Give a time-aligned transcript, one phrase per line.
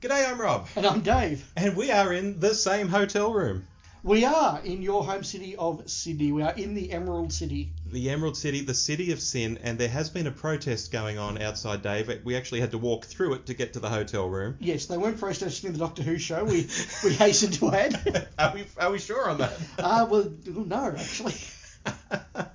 [0.00, 0.68] G'day, I'm Rob.
[0.76, 1.50] And I'm Dave.
[1.56, 3.66] And we are in the same hotel room.
[4.02, 6.30] We are in your home city of Sydney.
[6.30, 7.72] We are in the Emerald City.
[7.90, 11.40] The Emerald City, the city of sin, and there has been a protest going on
[11.40, 12.10] outside, Dave.
[12.22, 14.56] We actually had to walk through it to get to the hotel room.
[14.60, 16.44] Yes, they weren't protesting the Doctor Who show.
[16.44, 16.68] We
[17.02, 18.28] we hasten to add.
[18.38, 19.52] are we are we sure on that?
[19.78, 21.34] Uh, well, no, actually.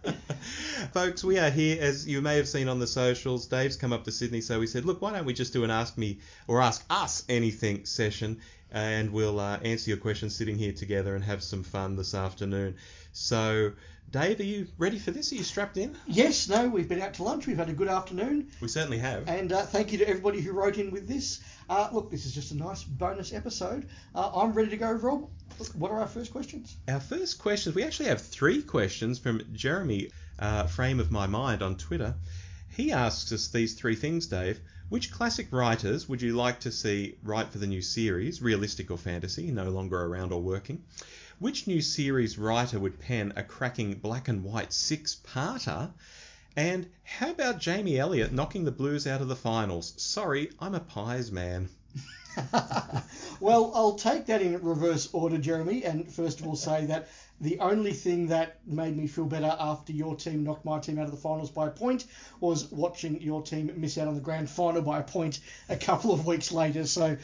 [0.93, 3.45] Folks, we are here, as you may have seen on the socials.
[3.45, 5.69] Dave's come up to Sydney, so we said, look, why don't we just do an
[5.69, 6.17] Ask Me
[6.47, 8.39] or Ask Us Anything session,
[8.71, 12.75] and we'll uh, answer your questions sitting here together and have some fun this afternoon.
[13.11, 13.73] So,
[14.09, 15.31] Dave, are you ready for this?
[15.31, 15.95] Are you strapped in?
[16.07, 17.45] Yes, no, we've been out to lunch.
[17.45, 18.47] We've had a good afternoon.
[18.59, 19.29] We certainly have.
[19.29, 21.41] And uh, thank you to everybody who wrote in with this.
[21.69, 23.87] Uh, look, this is just a nice bonus episode.
[24.15, 25.29] Uh, I'm ready to go, Rob.
[25.75, 26.77] What are our first questions?
[26.87, 30.09] Our first questions, we actually have three questions from Jeremy
[30.39, 32.15] uh, Frame of My Mind on Twitter.
[32.69, 34.59] He asks us these three things, Dave.
[34.89, 38.97] Which classic writers would you like to see write for the new series, realistic or
[38.97, 40.83] fantasy, no longer around or working?
[41.39, 45.91] Which new series writer would pen a cracking black and white six parter?
[46.55, 49.93] And how about Jamie Elliott knocking the Blues out of the finals?
[49.97, 51.69] Sorry, I'm a Pies man.
[53.39, 57.07] well, I'll take that in reverse order, Jeremy, and first of all say that
[57.41, 61.05] the only thing that made me feel better after your team knocked my team out
[61.05, 62.05] of the finals by a point
[62.39, 66.11] was watching your team miss out on the grand final by a point a couple
[66.11, 66.85] of weeks later.
[66.85, 67.17] So.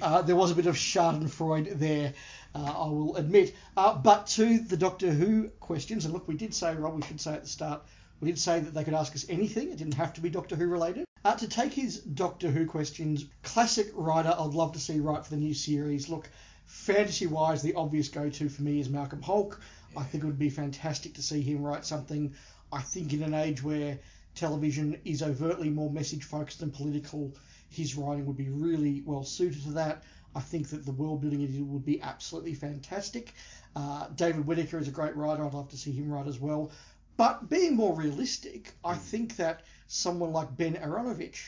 [0.00, 2.14] Uh, there was a bit of Schadenfreude there
[2.54, 3.54] uh, I will admit.
[3.76, 7.20] Uh, but to the Doctor Who questions, and look, we did say, Rob, we should
[7.20, 7.82] say at the start,
[8.20, 9.70] we did say that they could ask us anything.
[9.70, 11.07] It didn't have to be Doctor Who related.
[11.24, 15.30] Uh, to take his Doctor Who questions, classic writer I'd love to see write for
[15.30, 16.08] the new series.
[16.08, 16.30] Look,
[16.66, 19.58] fantasy wise, the obvious go to for me is Malcolm Hulke.
[19.96, 22.34] I think it would be fantastic to see him write something.
[22.72, 23.98] I think in an age where
[24.36, 27.34] television is overtly more message focused and political,
[27.68, 30.04] his writing would be really well suited to that.
[30.36, 33.34] I think that the world building it would be absolutely fantastic.
[33.74, 35.44] Uh, David Whitaker is a great writer.
[35.44, 36.70] I'd love to see him write as well.
[37.18, 39.00] But being more realistic, I hmm.
[39.00, 41.40] think that someone like Ben Aaronovitch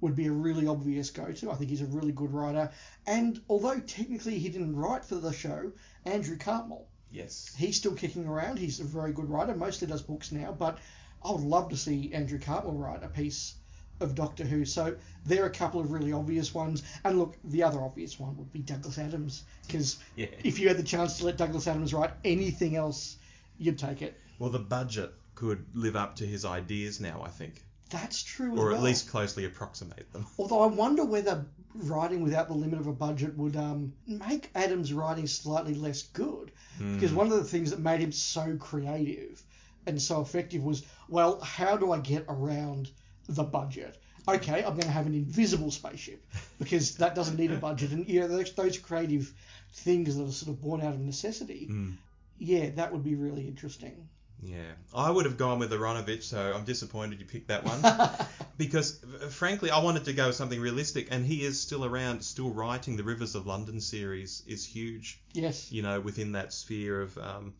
[0.00, 1.50] would be a really obvious go-to.
[1.50, 2.70] I think he's a really good writer.
[3.06, 5.72] And although technically he didn't write for the show,
[6.06, 6.86] Andrew Cartmel.
[7.10, 7.54] Yes.
[7.58, 8.58] He's still kicking around.
[8.58, 9.54] He's a very good writer.
[9.54, 10.78] Mostly does books now, but
[11.22, 13.56] I would love to see Andrew Cartmel write a piece
[14.00, 14.64] of Doctor Who.
[14.64, 14.96] So
[15.26, 16.84] there are a couple of really obvious ones.
[17.04, 20.28] And look, the other obvious one would be Douglas Adams, because yeah.
[20.42, 23.16] if you had the chance to let Douglas Adams write anything else,
[23.58, 24.18] you'd take it.
[24.38, 27.62] Well, the budget could live up to his ideas now, I think.
[27.90, 28.58] That's true.
[28.58, 28.82] Or at well.
[28.82, 30.26] least closely approximate them.
[30.36, 34.92] Although I wonder whether writing without the limit of a budget would um, make Adams'
[34.92, 36.50] writing slightly less good.
[36.80, 36.94] Mm.
[36.94, 39.42] Because one of the things that made him so creative
[39.86, 42.90] and so effective was, well, how do I get around
[43.28, 43.96] the budget.
[44.26, 46.24] Okay, I'm going to have an invisible spaceship
[46.58, 47.92] because that doesn't need a budget.
[47.92, 49.32] And you know those, those creative
[49.72, 51.68] things that are sort of born out of necessity.
[51.70, 51.96] Mm.
[52.38, 54.08] Yeah, that would be really interesting.
[54.42, 57.82] Yeah, I would have gone with Aaronovitch, so I'm disappointed you picked that one.
[58.56, 62.50] because, frankly, I wanted to go with something realistic, and he is still around, still
[62.50, 62.96] writing.
[62.96, 65.20] The Rivers of London series is huge.
[65.32, 65.72] Yes.
[65.72, 67.54] You know, within that sphere of, um,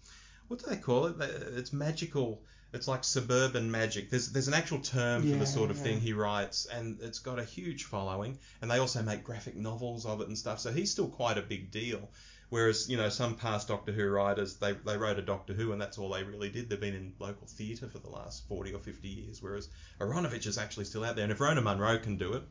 [0.47, 1.17] what do they call it?
[1.21, 4.11] It's magical it's like suburban magic.
[4.11, 5.85] There's there's an actual term yeah, for the sort of yeah.
[5.85, 8.39] thing he writes, and it's got a huge following.
[8.61, 10.61] And they also make graphic novels of it and stuff.
[10.61, 12.11] So he's still quite a big deal.
[12.51, 15.81] Whereas you know some past Doctor Who writers, they they wrote a Doctor Who, and
[15.81, 16.71] that's all they really did.
[16.71, 19.43] They've been in local theatre for the last 40 or 50 years.
[19.43, 19.69] Whereas
[20.01, 21.25] Aaronovitch is actually still out there.
[21.25, 22.43] And if Rona Munro can do it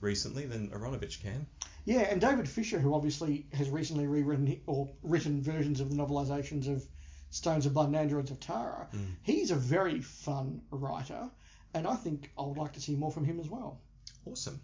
[0.00, 1.46] recently, then Aaronovitch can.
[1.84, 6.68] Yeah, and David Fisher, who obviously has recently rewritten or written versions of the novelizations
[6.68, 6.84] of
[7.30, 8.88] Stones of Blood and Androids of Tara.
[8.94, 9.14] Mm.
[9.22, 11.30] He's a very fun writer,
[11.72, 13.80] and I think I would like to see more from him as well.
[14.26, 14.60] Awesome.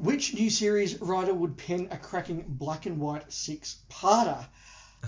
[0.00, 4.46] Which new series writer would pen a cracking black and white six parter?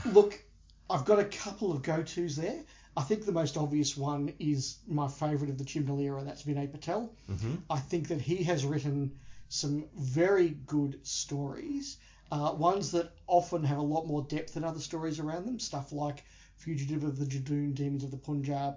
[0.05, 0.45] Look,
[0.91, 2.63] I've got a couple of go tos there.
[2.95, 6.71] I think the most obvious one is my favourite of the Chibnall era, that's Vinay
[6.71, 7.11] Patel.
[7.31, 7.55] Mm-hmm.
[7.71, 11.97] I think that he has written some very good stories,
[12.31, 15.59] uh, ones that often have a lot more depth than other stories around them.
[15.59, 16.23] Stuff like
[16.57, 18.75] Fugitive of the Judoon, Demons of the Punjab.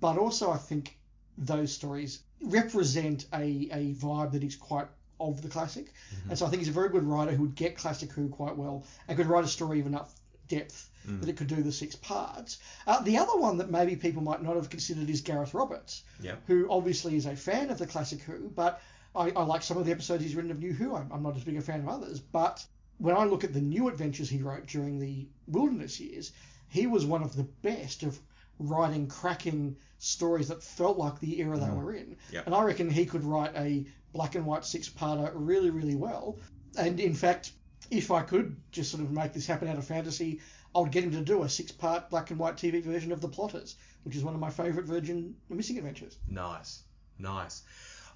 [0.00, 0.96] But also, I think
[1.36, 4.86] those stories represent a, a vibe that is quite
[5.20, 5.86] of the classic.
[5.86, 6.30] Mm-hmm.
[6.30, 8.56] And so I think he's a very good writer who would get classic Who quite
[8.56, 10.14] well and could write a story of enough
[10.48, 11.20] depth mm.
[11.20, 12.58] that it could do the six parts.
[12.86, 16.02] Uh, the other one that maybe people might not have considered is Gareth Roberts,
[16.46, 18.80] who obviously is a fan of the classic Who, but
[19.14, 20.94] I, I like some of the episodes he's written of New Who.
[20.94, 22.64] I'm, I'm not as big a fan of others, but
[22.98, 26.32] when I look at the new adventures he wrote during the wilderness years,
[26.68, 28.18] he was one of the best of
[28.58, 31.76] writing cracking stories that felt like the era they mm.
[31.76, 32.16] were in.
[32.32, 32.46] Yep.
[32.46, 36.36] And I reckon he could write a black and white six parter really, really well.
[36.76, 37.52] And in fact,
[37.90, 40.40] if I could just sort of make this happen out of fantasy,
[40.74, 43.28] I would get him to do a six-part black and white TV version of The
[43.28, 46.16] Plotters, which is one of my favourite Virgin Missing Adventures.
[46.28, 46.82] Nice,
[47.18, 47.62] nice.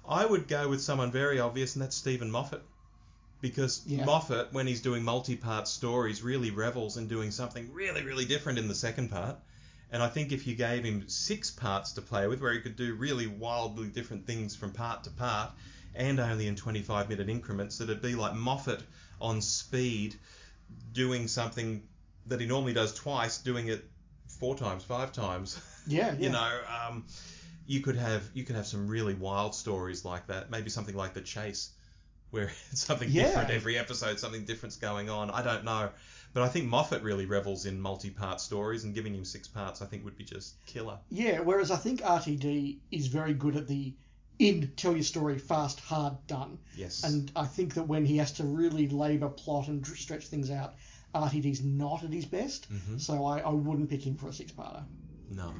[0.07, 2.61] I would go with someone very obvious, and that's Steven Moffat.
[3.41, 4.05] Because Yeah.
[4.05, 8.67] Moffat, when he's doing multi-part stories, really revels in doing something really, really different in
[8.67, 9.37] the second part.
[9.93, 12.75] And I think if you gave him six parts to play with, where he could
[12.75, 15.51] do really wildly different things from part to part,
[15.95, 18.81] and only in 25-minute increments, that it'd be like Moffat
[19.21, 20.15] on speed,
[20.91, 21.83] doing something
[22.25, 23.85] that he normally does twice, doing it
[24.39, 25.61] four times, five times.
[25.87, 26.25] Yeah, yeah.
[26.25, 27.05] you know, um,
[27.67, 30.49] you could have you could have some really wild stories like that.
[30.49, 31.69] Maybe something like The Chase,
[32.31, 33.25] where it's something Yeah.
[33.25, 35.29] different every episode, something different's going on.
[35.29, 35.89] I don't know,
[36.33, 39.85] but I think Moffat really revels in multi-part stories, and giving him six parts, I
[39.85, 40.97] think, would be just killer.
[41.09, 43.93] Yeah, whereas I think RTD is very good at the
[44.39, 46.57] in tell your story fast, hard, done.
[46.75, 47.03] Yes.
[47.03, 50.73] And I think that when he has to really labour plot and stretch things out,
[51.13, 52.67] RTD's not at his best.
[52.73, 52.99] Mhm.
[52.99, 54.83] So I, I wouldn't pick him for a six-parter.
[55.29, 55.53] no.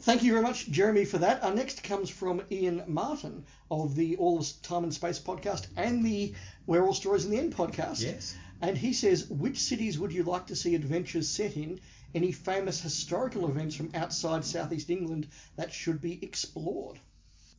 [0.00, 1.42] Thank you very much, Jeremy, for that.
[1.42, 6.04] Our next comes from Ian Martin of the All of Time and Space podcast and
[6.04, 6.34] the
[6.66, 8.02] We're All Stories in the End podcast.
[8.02, 8.36] Yes.
[8.60, 11.80] And he says, which cities would you like to see adventures set in?
[12.14, 16.98] Any famous historical events from outside southeast England that should be explored?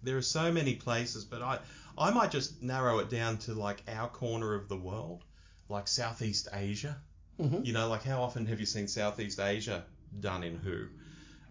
[0.02, 1.60] There are so many places, but I
[1.98, 5.24] I might just narrow it down to like our corner of the world,
[5.70, 7.02] like Southeast Asia.
[7.40, 7.66] Mhm.
[7.66, 9.86] You know, like how often have you seen Southeast Asia
[10.20, 10.88] done in who?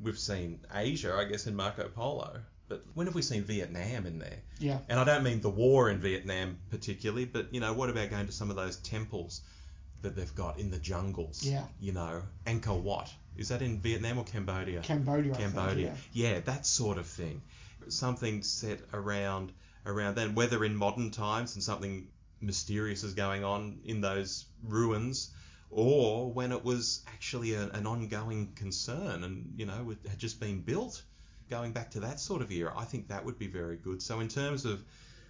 [0.00, 4.19] We've seen Asia, I guess, in Marco Polo, but when have we seen Vietnam in
[4.19, 4.39] there?
[4.59, 4.79] Yeah.
[4.89, 8.27] And I don't mean the war in Vietnam particularly, but you know, what about going
[8.27, 9.41] to some of those temples
[10.03, 11.43] that they've got in the jungles?
[11.45, 11.65] Yeah.
[11.81, 13.13] You know, Angkor Wat.
[13.37, 14.81] Is that in Vietnam or Cambodia?
[14.81, 15.97] Cambodia, I think, Cambodia.
[16.13, 16.33] yeah.
[16.33, 17.43] yeah, that sort of thing.
[17.89, 19.53] Something set around
[19.85, 22.09] around then, whether in modern times and something
[22.41, 25.31] mysterious is going on in those ruins,
[25.71, 30.41] or when it was actually a, an ongoing concern and you know it had just
[30.41, 31.03] been built.
[31.48, 34.02] Going back to that sort of era, I think that would be very good.
[34.02, 34.82] So in terms of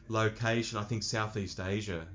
[0.08, 2.06] location, I think Southeast Asia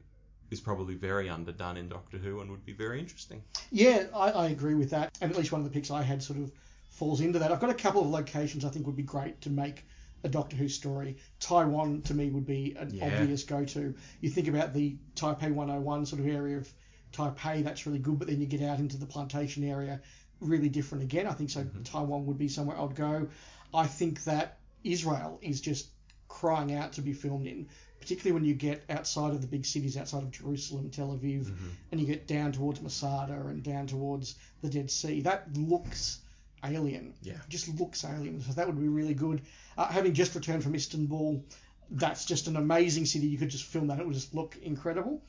[0.50, 3.42] is probably very underdone in Doctor Who and would be very interesting.
[3.72, 5.18] Yeah, I, I agree with that.
[5.22, 6.52] And at least one of the picks I had sort of
[6.90, 7.52] falls into that.
[7.52, 9.86] I've got a couple of locations I think would be great to make
[10.24, 11.18] a Doctor Who story.
[11.40, 13.06] Taiwan to me would be an Yeah.
[13.06, 13.96] obvious go to.
[14.20, 16.72] You think about the Taipei 101 sort of area of
[17.14, 20.02] Taipei, that's really good, but then you get out into the plantation area,
[20.40, 21.28] really different again.
[21.28, 21.62] I think so.
[21.62, 21.84] Mm-hmm.
[21.84, 23.30] Taiwan would be somewhere I'd go.
[23.74, 25.88] I think that Israel is just
[26.28, 27.68] crying out to be filmed in,
[28.00, 31.52] particularly when you get outside of the big cities, outside of Jerusalem, Tel Aviv,
[31.92, 35.22] and you get down towards Masada and down towards the Dead Sea.
[35.22, 36.20] That looks
[36.64, 37.14] alien.
[37.22, 37.38] Yeah.
[37.50, 38.42] Just looks alien.
[38.42, 39.42] So that would be really good.
[39.78, 41.44] Uh, having just returned from Istanbul,
[41.92, 43.28] that's just an amazing city.
[43.28, 44.00] You could just film that.
[44.00, 45.22] It would just look incredible.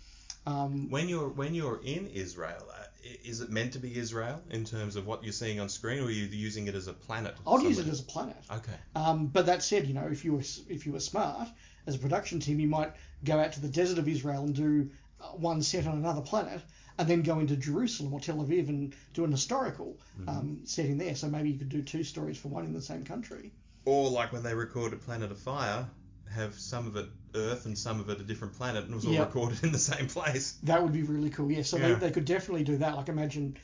[0.46, 4.64] Um, When you're when you're in Israel, uh, is it meant to be Israel in
[4.64, 7.34] terms of what you're seeing on screen, or are you using it as a planet?
[7.46, 8.36] I'd use it as a planet.
[8.50, 8.72] Okay.
[8.94, 11.48] Um, but that said, you know, if you were if you were smart
[11.86, 12.92] as a production team, you might
[13.24, 14.90] go out to the desert of Israel and do
[15.20, 16.60] uh, one set on another planet,
[16.98, 19.98] and then go into Jerusalem or Tel Aviv and do an historical
[20.28, 21.14] um, setting there.
[21.14, 23.52] So maybe you could do two stories for one in the same country.
[23.84, 25.88] Or like when they recorded Planet of Fire,
[26.32, 29.06] have some of it Earth and some of it a different planet, and it was
[29.06, 30.58] all recorded in the same place.
[30.64, 31.50] That would be really cool.
[31.50, 31.62] Yeah.
[31.62, 31.88] So Yeah.
[31.94, 32.96] They, they could definitely do that.
[32.96, 33.56] Like imagine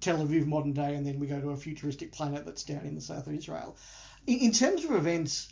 [0.00, 2.94] Tel Aviv modern day, and then we go to a futuristic planet that's down in
[2.94, 3.76] the south of Israel.
[4.26, 5.48] In, in terms of events,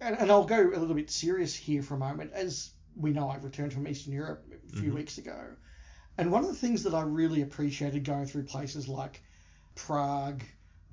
[0.00, 2.32] and, and I'll go a little bit serious here for a moment.
[2.32, 4.94] As we know, I've returned from Eastern Europe a few Mhm.
[4.94, 5.38] weeks ago,
[6.18, 9.22] and one of the things that I really appreciated going through places like
[9.76, 10.42] Prague,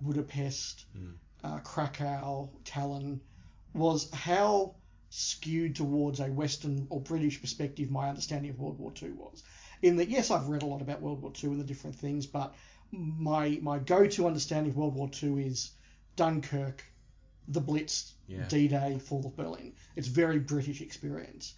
[0.01, 1.13] Budapest, Mm.
[1.44, 3.20] uh, Krakow, Tallinn,
[3.74, 4.75] was how
[5.10, 9.44] skewed towards a Western or British perspective my understanding of World War II was.
[9.82, 12.26] In that, yes, I've read a lot about World War II and the different things,
[12.26, 12.56] but
[12.92, 15.72] my my go-to understanding of World War II is
[16.16, 16.84] Dunkirk,
[17.48, 18.48] the Blitz, Yeah.
[18.48, 19.74] D-Day, Fall of Berlin.
[19.96, 21.54] It's very British experience.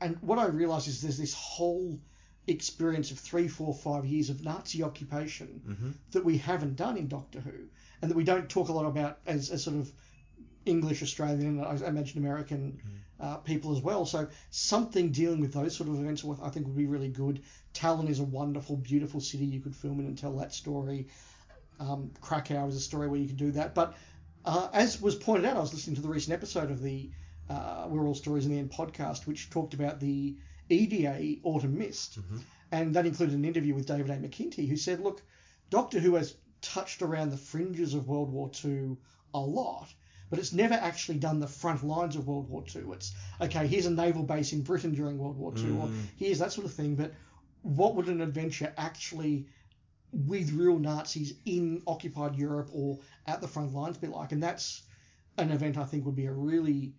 [0.00, 2.00] And what I realised is there's this whole
[2.46, 7.08] experience of three, four, five years of Nazi occupation hmm that we haven't done in
[7.08, 7.68] Doctor Who,
[8.02, 9.90] and that we don't talk a lot about as, as sort of
[10.66, 12.80] English, Australian, and I imagine American
[13.20, 14.04] uh, people as well.
[14.06, 17.42] So something dealing with those sort of events, I think, would be really good.
[17.72, 19.44] Tallinn is a wonderful, beautiful city.
[19.44, 21.08] You could film it and tell that story.
[21.80, 23.74] Um, Krakow is a story where you could do that.
[23.74, 23.96] But
[24.44, 27.10] uh, as was pointed out, I was listening to the recent episode of the
[27.48, 30.36] uh, We're All Stories in the End podcast, which talked about the
[30.68, 32.18] EDA Autumn Mist.
[32.20, 32.40] Mhm.
[32.72, 34.16] And that included an interview with David A.
[34.16, 35.22] McIntee, who said, look,
[35.70, 38.96] Doctor Who has touched around the fringes of World War II
[39.34, 39.92] a lot,
[40.30, 42.84] but it's never actually done the front lines of World War II.
[42.92, 46.52] It's okay, here's a naval base in Britain during World War II, or here's that
[46.52, 46.96] sort of thing.
[46.96, 47.12] But
[47.62, 49.46] what would an adventure actually
[50.12, 54.32] with real Nazis in occupied Europe or at the front lines be like?
[54.32, 54.82] And that's
[55.38, 56.94] an event I think would be a really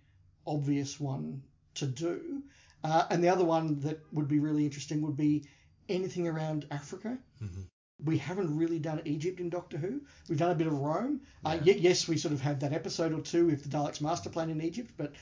[0.45, 1.41] obvious one
[1.75, 2.43] to do.
[2.83, 5.45] Uh, and the other one that would be really interesting would be
[5.89, 7.17] anything around Africa.
[7.41, 7.61] Mm-hmm.
[8.03, 10.01] We haven't really done Egypt in Doctor Who.
[10.27, 11.21] We've done a bit of Rome.
[11.45, 11.73] Uh, Yeah.
[11.73, 14.49] y- yes, we sort of had that episode or two with the Daleks master plan
[14.49, 15.13] in Egypt, but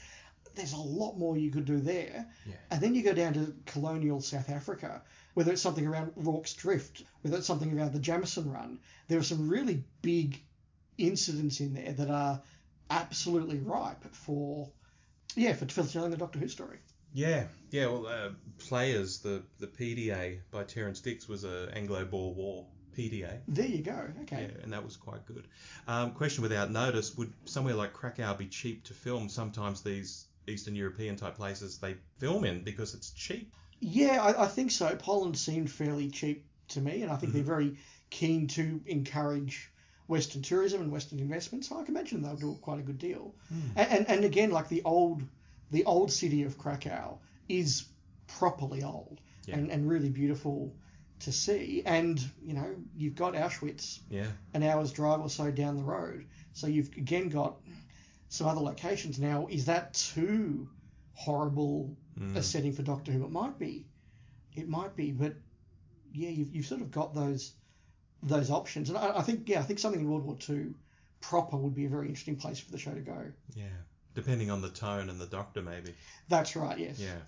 [0.55, 2.27] there's a lot more you could do there.
[2.45, 2.55] Yeah.
[2.71, 5.03] And then you go down to colonial South Africa,
[5.35, 8.79] whether it's something around Rorke's Drift, whether it's something around the Jameson Run.
[9.07, 10.41] There are some really big
[10.97, 12.41] incidents in there that are
[12.89, 14.69] absolutely ripe for,
[15.35, 16.79] yeah, for, for telling the Doctor Who story.
[17.13, 17.88] Yeah, yeah.
[17.88, 22.65] Well, uh, Players, the the PDA by Terrance Dicks was a Anglo-Boer War
[22.98, 23.39] PDA.
[23.48, 24.08] There you go.
[24.24, 24.43] Okay.
[24.43, 25.48] Yeah, and that was quite good.
[25.88, 29.29] Um, question without notice: Would somewhere like Krakow be cheap to film?
[29.29, 33.51] Sometimes these Eastern European type places they film in because it's cheap.
[33.79, 34.96] Yeah, I, I think so.
[34.96, 37.46] Poland seemed fairly cheap to me, and I think Mm-hmm.
[37.46, 37.77] they're very
[38.10, 39.70] keen to encourage
[40.08, 41.65] Western tourism and Western investment.
[41.65, 43.36] So I can imagine they'll do quite a good deal.
[43.75, 45.24] And, and and again, like the old
[45.73, 47.85] the old city of Krakow is
[48.27, 49.57] properly old Yeah.
[49.57, 50.73] and, and really beautiful
[51.19, 51.83] to see.
[51.85, 56.25] And you know, you've got Auschwitz Yeah, an hour's drive or so down the road.
[56.53, 57.57] So you've again got
[58.29, 59.19] some other locations.
[59.19, 60.69] Now, is that too
[61.13, 62.35] horrible Mm.
[62.35, 63.23] a setting for Doctor Who?
[63.25, 63.87] It might be.
[64.55, 65.33] It might be, but
[66.13, 67.53] yeah, you've, you've sort of got those
[68.21, 68.89] those options.
[68.89, 70.75] And I, I think yeah, I think something in World War Two
[71.21, 73.31] proper would be a very interesting place for the show to go.
[73.55, 73.65] yeah.
[74.15, 75.93] Depending on the tone and the doctor, maybe.
[76.29, 76.77] That's right.
[76.77, 77.00] Yes.
[77.00, 77.20] Yeah.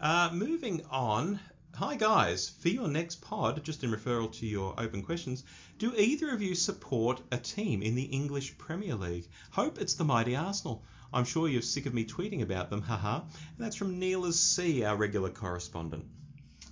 [0.00, 1.40] Uh, moving on.
[1.74, 5.44] Hi guys, for your next pod, just in referral to your open questions,
[5.78, 9.28] do either of you support a team in the English Premier League?
[9.52, 10.82] Hope it's the mighty Arsenal.
[11.12, 13.20] I'm sure you're sick of me tweeting about them, haha.
[13.20, 16.04] And that's from Neela's C, our regular correspondent.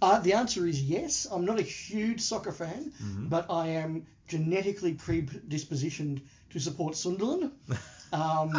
[0.02, 1.26] Uh, the answer is yes.
[1.30, 2.92] I'm not a huge soccer fan,
[3.28, 7.52] but I am genetically predispositioned to support Sunderland.
[8.12, 8.54] Um,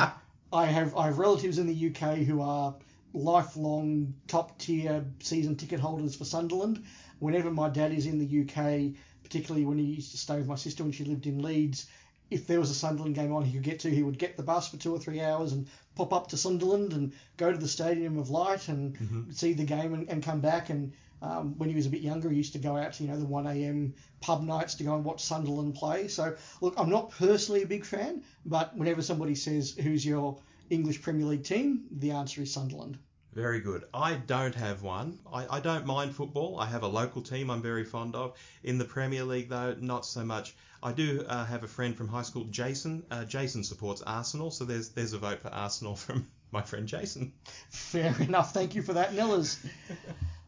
[0.52, 2.76] I have I have relatives in the UK who are
[3.14, 6.84] lifelong top tier season ticket holders for Sunderland.
[7.20, 10.56] Whenever my dad is in the UK, particularly when he used to stay with my
[10.56, 11.88] sister when she lived in Leeds,
[12.30, 14.44] if there was a Sunderland game on he could get to, he would get the
[14.44, 17.68] bus for two or three hours and pop up to Sunderland and go to the
[17.68, 19.32] Stadium of Light and mm-hmm.
[19.32, 20.70] see the game and, and come back.
[20.70, 23.10] And um, when he was a bit younger, he used to go out to you
[23.10, 23.94] know the 1 a.m.
[24.22, 26.08] pub nights to go and watch Sunderland play.
[26.08, 31.02] So look, I'm not personally a big fan, but whenever somebody says who's your English
[31.02, 32.98] Premier League team, the answer is Sunderland.
[33.34, 33.84] Very good.
[33.94, 35.20] I don't have one.
[35.32, 36.60] I, I don't mind football.
[36.60, 38.36] I have a local team I'm very fond of.
[38.64, 40.56] In the Premier League, though, not so much.
[40.82, 43.04] I do uh, have a friend from high school, Jason.
[43.12, 47.34] Uh, Jason supports Arsenal, so there's there's a vote for Arsenal from my friend Jason.
[47.70, 48.54] Fair enough.
[48.54, 49.58] Thank you for that, Nellers.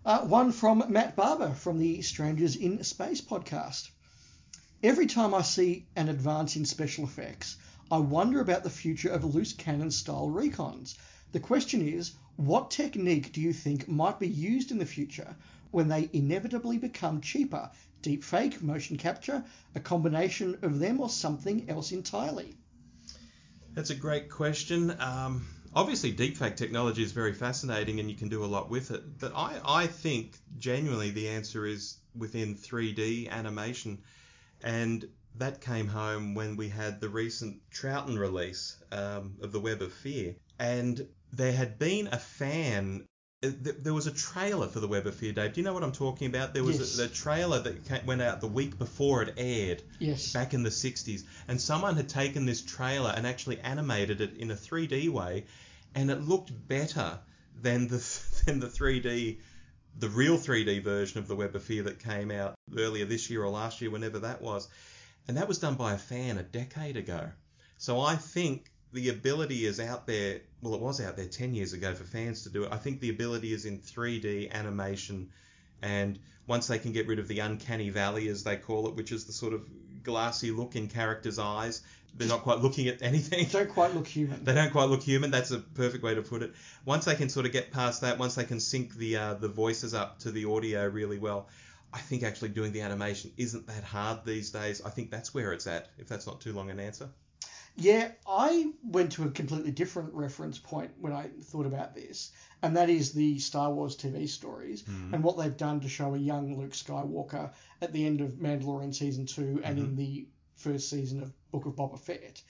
[0.10, 3.92] Uh, one from Matt Barber from the Strangers in Space podcast.
[4.82, 7.58] Every time I see an advance in special effects,
[7.92, 10.96] I wonder about the future of loose cannon style recons.
[11.32, 15.36] The question is, what technique do you think might be used in the future
[15.70, 17.70] when they inevitably become cheaper?
[18.02, 22.58] Deepfake, motion capture, a combination of them, or something else entirely?
[23.76, 24.90] That's a great question.
[25.00, 25.46] Um,
[25.76, 29.20] obviously, deepfake technology is very fascinating and you can do a lot with it.
[29.20, 34.00] But I, I think genuinely the answer is within 3D animation.
[34.64, 39.82] And that came home when we had the recent Troughton release um, of The Web
[39.82, 40.36] of Fear.
[40.58, 43.06] And there had been a fan.
[43.42, 45.54] Th- There was a trailer for The Web of Fear, Dave.
[45.54, 46.54] Do you know what I'm talking about?
[46.54, 47.00] There was Yes.
[47.00, 50.34] a, a trailer that came, went out the week before it aired Yes.
[50.34, 54.52] back in the 60s, and someone had taken this trailer and actually animated it in
[54.52, 55.46] a 3D way,
[55.96, 57.20] and it looked better
[57.62, 57.98] than the
[58.46, 59.38] than the 3D,
[59.98, 63.44] the real 3D version of the Web of Fear that came out earlier this year
[63.44, 64.68] or last year, whenever that was,
[65.28, 67.30] and that was done by a fan a decade ago.
[67.78, 70.42] So I think the ability is out there.
[70.62, 72.72] Well, it was out there 10 years ago for fans to do it.
[72.72, 75.30] I think the ability is in 3D animation
[75.82, 79.12] and once they can get rid of the uncanny valley, as they call it, which
[79.12, 79.62] is the sort of
[80.04, 81.84] glassy look in characters' eyes,
[82.16, 83.46] they're not quite looking at anything.
[83.52, 84.44] Don't quite look human.
[84.44, 85.30] They don't quite look human.
[85.30, 86.54] That's a perfect way to put it.
[86.86, 89.48] Once they can sort of get past that, once they can sync the uh, the
[89.48, 91.48] voices up to the audio really well,
[91.94, 94.82] I think actually doing the animation isn't that hard these days.
[94.84, 95.90] I think that's where it's at.
[96.00, 97.10] If that's not too long an answer.
[97.80, 102.32] Yeah, I went to a completely different reference point when I thought about this,
[102.62, 105.14] and that is the Star Wars TV stories hmm.
[105.14, 108.94] and what they've done to show a young Luke Skywalker at the end of Mandalorian
[108.94, 109.96] season two and in hmm.
[109.96, 112.44] the first season of Book of Boba Fett.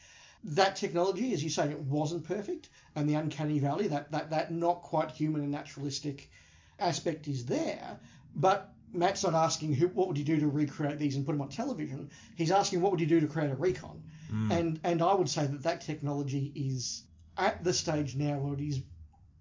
[0.43, 4.51] That technology, as you say, it wasn't perfect, and the uncanny valley, that that that
[4.51, 6.31] not quite human and naturalistic
[6.79, 7.99] aspect is there.
[8.35, 11.41] But Matt's not asking who, what would you do to recreate these and put them
[11.41, 12.09] on television.
[12.35, 14.01] He's asking what would you do to create a recon.
[14.31, 14.51] Mm.
[14.51, 17.03] And and I would say that that technology is
[17.37, 18.81] at the stage now where it is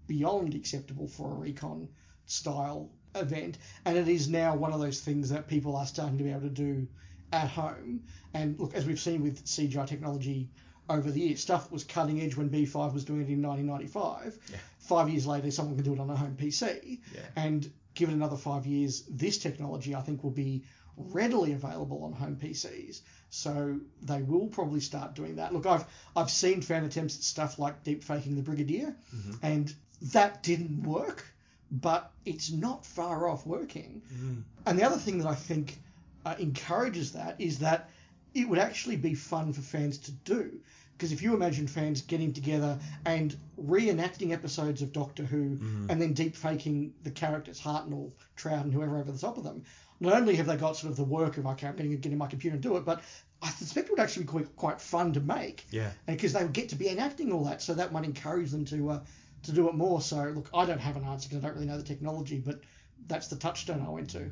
[0.07, 1.87] beyond acceptable for a recon
[2.25, 6.23] style event, and it is now one of those things that people are starting to
[6.23, 6.87] be able to do
[7.31, 8.03] at home.
[8.33, 10.49] And look, as we've seen with CGI technology
[10.89, 14.37] over the years, stuff that was cutting edge when B5 was doing it in 1995.
[14.51, 14.57] Yeah.
[14.79, 16.99] Five years later, someone can do it on a home PC.
[17.13, 17.21] Yeah.
[17.35, 20.63] And given another five years, this technology I think will be
[20.99, 23.01] readily available on home PCs.
[23.29, 25.53] So they will probably start doing that.
[25.53, 29.33] Look, I've I've seen fan attempts at stuff like deep faking the Brigadier, mm-hmm.
[29.41, 31.25] and that didn't work,
[31.71, 34.01] but it's not far off working.
[34.13, 34.41] Mm-hmm.
[34.65, 35.79] And the other thing that I think
[36.25, 37.89] uh, encourages that is that
[38.33, 40.59] it would actually be fun for fans to do.
[40.99, 45.85] Because if you imagine fans getting together and reenacting episodes of Doctor Who mm-hmm.
[45.89, 49.63] and then deep faking the characters, Hartnell, Trout, and whoever over the top of them,
[49.99, 52.11] not only have they got sort of the work of, okay, I'm going to get
[52.11, 53.01] in my computer and do it, but
[53.41, 55.65] I suspect it would actually be quite, quite fun to make.
[55.71, 55.91] Yeah.
[56.05, 58.89] Because they would get to be enacting all that, so that might encourage them to
[58.91, 58.99] uh,
[59.43, 60.01] to do it more.
[60.01, 62.59] So, look, I don't have an answer because I don't really know the technology, but
[63.07, 64.29] that's the touchstone I went to.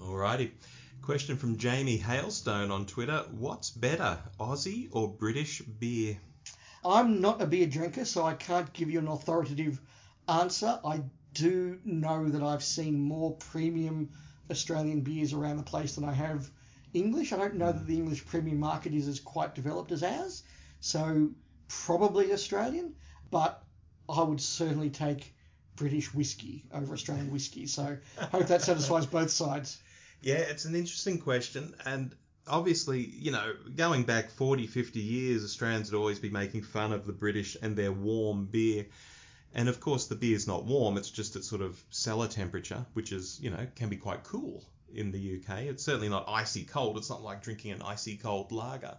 [0.00, 0.50] Alrighty.
[1.00, 3.24] Question from Jamie Hailstone on Twitter.
[3.32, 6.16] What's better, Aussie or British beer?
[6.84, 9.80] I'm not a beer drinker, so I can't give you an authoritative
[10.28, 10.78] answer.
[10.84, 11.00] I
[11.34, 14.10] do know that I've seen more premium
[14.52, 16.48] Australian beers around the place than I have
[16.94, 17.32] English.
[17.32, 20.44] I don't know that the English premium market is as quite developed as ours,
[20.80, 21.30] so
[21.68, 22.94] probably Australian,
[23.30, 23.64] but
[24.08, 25.34] I would certainly take
[25.76, 27.66] British whiskey over Australian whiskey.
[27.66, 29.80] So I hope that satisfies both sides.
[30.20, 31.74] Yeah, it's an interesting question.
[31.84, 32.14] And
[32.46, 37.06] obviously, you know, going back 40, 50 years, Australians would always be making fun of
[37.06, 38.86] the British and their warm beer.
[39.54, 43.12] And of course, the beer's not warm, it's just at sort of cellar temperature, which
[43.12, 45.62] is, you know, can be quite cool in the UK.
[45.62, 46.96] It's certainly not icy cold.
[46.96, 48.96] It's not like drinking an icy cold lager.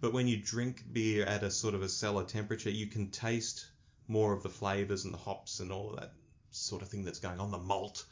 [0.00, 3.66] But when you drink beer at a sort of a cellar temperature, you can taste
[4.08, 6.12] more of the flavors and the hops and all of that
[6.50, 8.04] sort of thing that's going on, the malt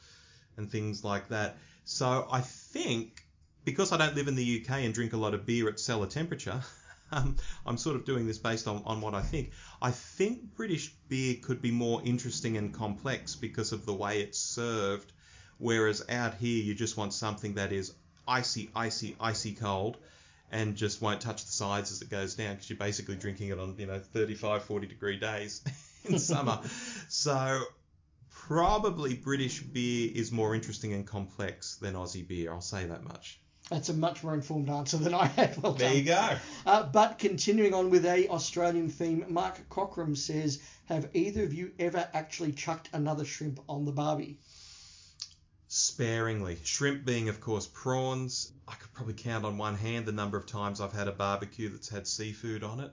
[0.56, 1.56] and things like that.
[1.84, 3.26] So I think
[3.64, 6.06] because I don't live in the UK and drink a lot of beer at cellar
[6.06, 6.62] temperature,
[7.14, 9.52] um, I'm sort of doing this based on, on what I think.
[9.80, 14.38] I think British beer could be more interesting and complex because of the way it's
[14.38, 15.12] served,
[15.58, 17.94] whereas out here you just want something that is
[18.26, 19.96] icy, icy, icy cold
[20.50, 23.58] and just won't touch the sides as it goes down because you're basically drinking it
[23.58, 25.62] on, you know, 35, 40 degree days
[26.04, 26.60] in summer.
[27.08, 27.60] so
[28.30, 32.52] probably British beer is more interesting and complex than Aussie beer.
[32.52, 33.40] I'll say that much.
[33.70, 35.56] That's a much more informed answer than I had.
[35.62, 35.96] Well There done.
[35.96, 36.36] you go.
[36.66, 41.72] Uh, but continuing on with a Australian theme, Mark Cockram says, "Have either of you
[41.78, 44.38] ever actually chucked another shrimp on the barbie?"
[45.68, 46.58] Sparingly.
[46.62, 48.52] Shrimp being, of course, prawns.
[48.68, 51.68] I could probably count on one hand the number of times I've had a barbecue
[51.70, 52.92] that's had seafood on it.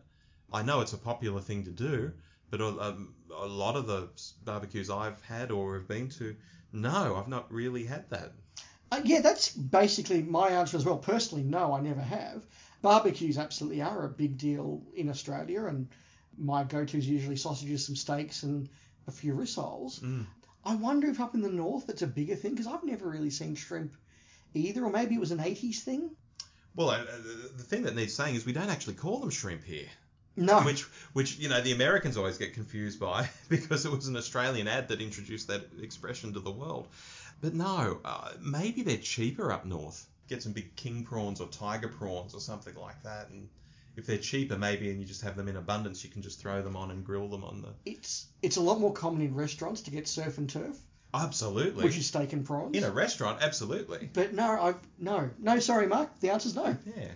[0.51, 2.11] I know it's a popular thing to do,
[2.49, 2.95] but a,
[3.37, 4.09] a lot of the
[4.43, 6.35] barbecues I've had or have been to,
[6.73, 8.33] no, I've not really had that.
[8.91, 10.97] Uh, yeah, that's basically my answer as well.
[10.97, 12.45] Personally, no, I never have.
[12.81, 15.87] Barbecues absolutely are a big deal in Australia, and
[16.37, 18.67] my go-to is usually sausages, some steaks, and
[19.07, 20.01] a few rissoles.
[20.01, 20.25] Mm.
[20.65, 23.29] I wonder if up in the north it's a bigger thing because I've never really
[23.29, 23.93] seen shrimp
[24.53, 26.11] either, or maybe it was an 80s thing.
[26.75, 27.03] Well, uh,
[27.57, 29.87] the thing that needs saying is we don't actually call them shrimp here.
[30.37, 34.15] No, which which you know the Americans always get confused by because it was an
[34.15, 36.87] Australian ad that introduced that expression to the world.
[37.41, 40.07] But no, uh, maybe they're cheaper up north.
[40.29, 43.49] Get some big king prawns or tiger prawns or something like that, and
[43.97, 46.61] if they're cheaper, maybe, and you just have them in abundance, you can just throw
[46.61, 47.69] them on and grill them on the.
[47.83, 50.77] it's it's a lot more common in restaurants to get surf and turf,
[51.13, 51.83] Absolutely.
[51.83, 52.77] which is steak and prawns.
[52.77, 54.09] in a restaurant, absolutely.
[54.13, 55.59] But no, I've no, no.
[55.59, 56.19] Sorry, Mark.
[56.19, 56.77] The answer's no.
[56.95, 57.09] Yeah.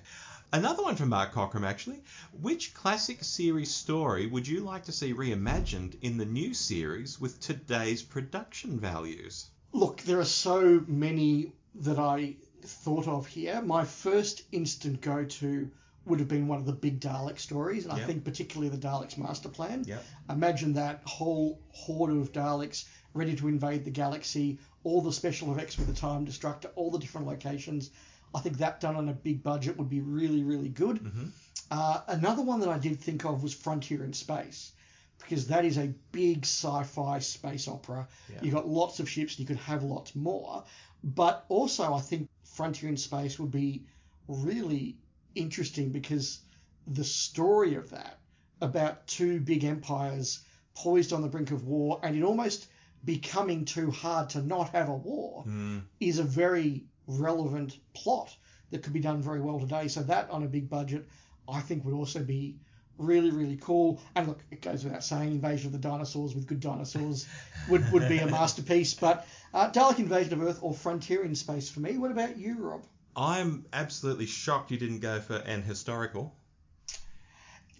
[0.51, 2.01] Another one from Mark Cockram, actually.
[2.41, 7.39] Which classic series story would you like to see reimagined in the new series with
[7.39, 9.47] today's production values?
[9.75, 13.61] Look, there are so many that I thought of here.
[13.61, 15.69] My first instant go-to
[16.05, 19.17] would have been one of the big Dalek stories, and I think particularly the Daleks
[19.17, 19.83] master plan.
[19.85, 20.03] Yep.
[20.29, 25.77] Imagine that whole horde of Daleks ready to invade the galaxy, all the special effects
[25.77, 27.89] with the time destructor, all the different locations.
[28.33, 31.03] I think that done on a big budget would be really, really good.
[31.03, 31.31] Mhm.
[31.69, 34.71] Uh, another one that I did think of was Frontier in Space,
[35.19, 38.07] because that is a big sci-fi space opera.
[38.31, 38.39] Yeah.
[38.41, 40.63] You got lots of ships, and you could have lots more.
[41.03, 43.83] But also, I think Frontier in Space would be
[44.27, 44.97] really
[45.35, 46.39] interesting because
[46.87, 48.19] the story of that
[48.61, 50.39] about two big empires
[50.75, 52.67] poised on the brink of war and it almost
[53.03, 55.83] becoming too hard to not have a war Mm.
[55.99, 58.35] is a very relevant plot
[58.71, 59.87] that could be done very well today.
[59.87, 61.07] So that on a big budget,
[61.47, 62.57] I think would also be
[62.97, 64.01] really, really cool.
[64.15, 67.27] And look, it goes without saying, Invasion of the Dinosaurs with good dinosaurs
[67.69, 68.93] would, would be a masterpiece.
[68.93, 71.97] But uh, Dalek Invasion of Earth or Frontier in Space for me.
[71.97, 72.85] What about you, Rob?
[73.15, 76.35] I'm absolutely shocked you didn't go for an historical.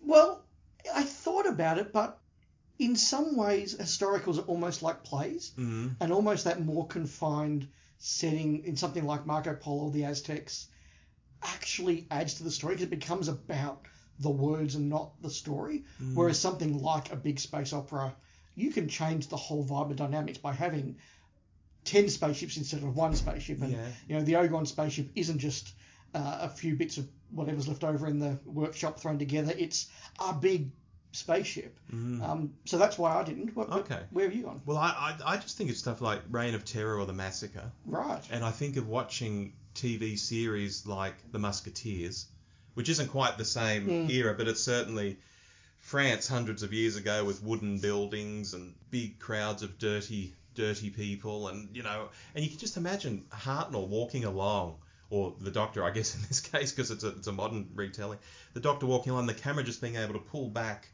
[0.04, 0.46] Well,
[0.94, 2.20] I thought about it, but
[2.80, 5.96] in some ways, historicals are almost like plays, Mm.
[6.00, 10.68] and almost that more confined setting in something like Marco Polo or the Aztecs
[11.42, 13.86] actually adds to the story because it becomes about
[14.20, 15.84] the words and not the story.
[16.02, 16.16] Mm.
[16.16, 18.16] Whereas something like a big space opera,
[18.56, 20.96] you can change the whole vibe and dynamics by having
[21.84, 23.62] 10 spaceships instead of one spaceship.
[23.62, 23.88] And, Yeah.
[24.08, 25.74] you know, the Ogron spaceship isn't just
[26.14, 29.88] uh, a few bits of whatever's left over in the workshop thrown together, it's
[30.26, 30.72] a big
[31.12, 31.78] spaceship.
[31.94, 32.22] Mm.
[32.22, 33.54] Um, so that's why I didn't.
[33.56, 34.00] What, what- Okay.
[34.12, 34.62] where have you gone?
[34.66, 37.70] Well, I, I I just think of stuff like Reign of Terror or The Massacre,
[37.86, 38.22] Right.
[38.32, 42.28] and I think of watching TV series like The Musketeers,
[42.76, 44.10] which isn't quite the same Mm.
[44.12, 45.18] era, but it's certainly
[45.80, 51.50] France hundreds of years ago with wooden buildings and big crowds of dirty dirty people,
[51.50, 54.78] and you know, and you can just imagine Hartnell walking along.
[55.12, 58.18] Or the doctor, I guess in this case, because it's a, it's a modern retelling.
[58.54, 60.88] The doctor walking along, the camera just being able to pull back,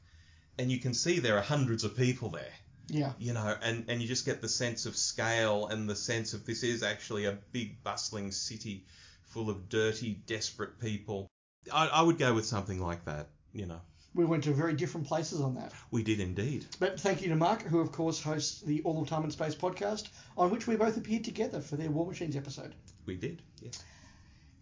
[0.58, 2.54] and you can see there are hundreds of people there
[2.90, 3.14] Yeah.
[3.20, 6.46] you know, and, and you just get the sense of scale and the sense of
[6.46, 8.84] this is actually a big bustling city
[9.28, 11.30] full of dirty, desperate people.
[11.72, 13.82] I, I would go with something like that, you know.
[14.14, 15.72] We went to very different places on that.
[15.90, 16.66] We did indeed.
[16.80, 19.56] But thank you to Mark, who of course hosts the All of Time and Space
[19.56, 22.76] podcast, on which we both appeared together for their War Machines episode.
[23.06, 23.42] We did.
[23.62, 23.82] Yes.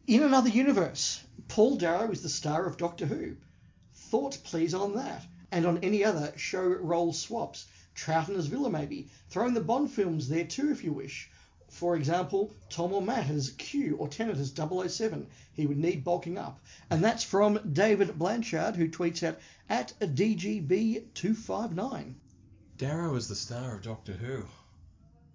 [0.05, 3.37] In another universe, Paul Darrow is the star of Doctor Who.
[3.95, 7.65] Thoughts, please, on that, and on any other show role swaps.
[7.95, 9.09] Troughton as Vila, maybe.
[9.29, 11.29] Throw in the Bond films there too, if you wish.
[11.69, 15.27] For example, Tom or Matt as Q or Tennant as 007.
[15.53, 16.59] He would need bulking up.
[16.89, 19.37] And that's from David Blanchard, who tweets out
[19.69, 22.13] at DGB259.
[22.77, 24.45] Darrow is the star of Doctor Who.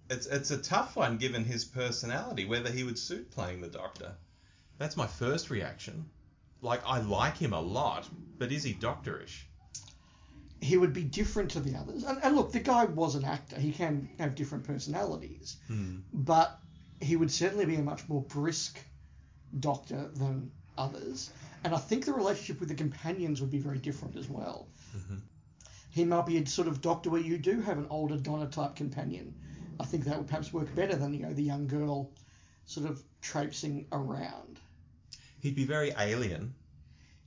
[0.09, 4.15] It's it's a tough one given his personality, whether he would suit playing the Doctor.
[4.77, 6.09] That's my first reaction.
[6.61, 9.45] Like I like him a lot, but is he doctorish?
[10.65, 12.03] He would be different to the others.
[12.03, 13.59] And, and look, the guy was an actor.
[13.59, 15.97] He can have different personalities, Hmm.
[16.13, 16.59] but
[17.01, 18.79] he would certainly be a much more brisk
[19.59, 21.29] doctor than others.
[21.63, 24.67] And I think the relationship with the companions would be very different as well.
[24.97, 25.19] Mhm.
[25.89, 28.75] He might be a sort of doctor where you do have an older Donna type
[28.75, 29.33] companion.
[29.79, 32.11] I think that would perhaps work better than you know the young girl
[32.65, 34.59] sort of traipsing around.
[35.41, 36.53] He'd be very alien.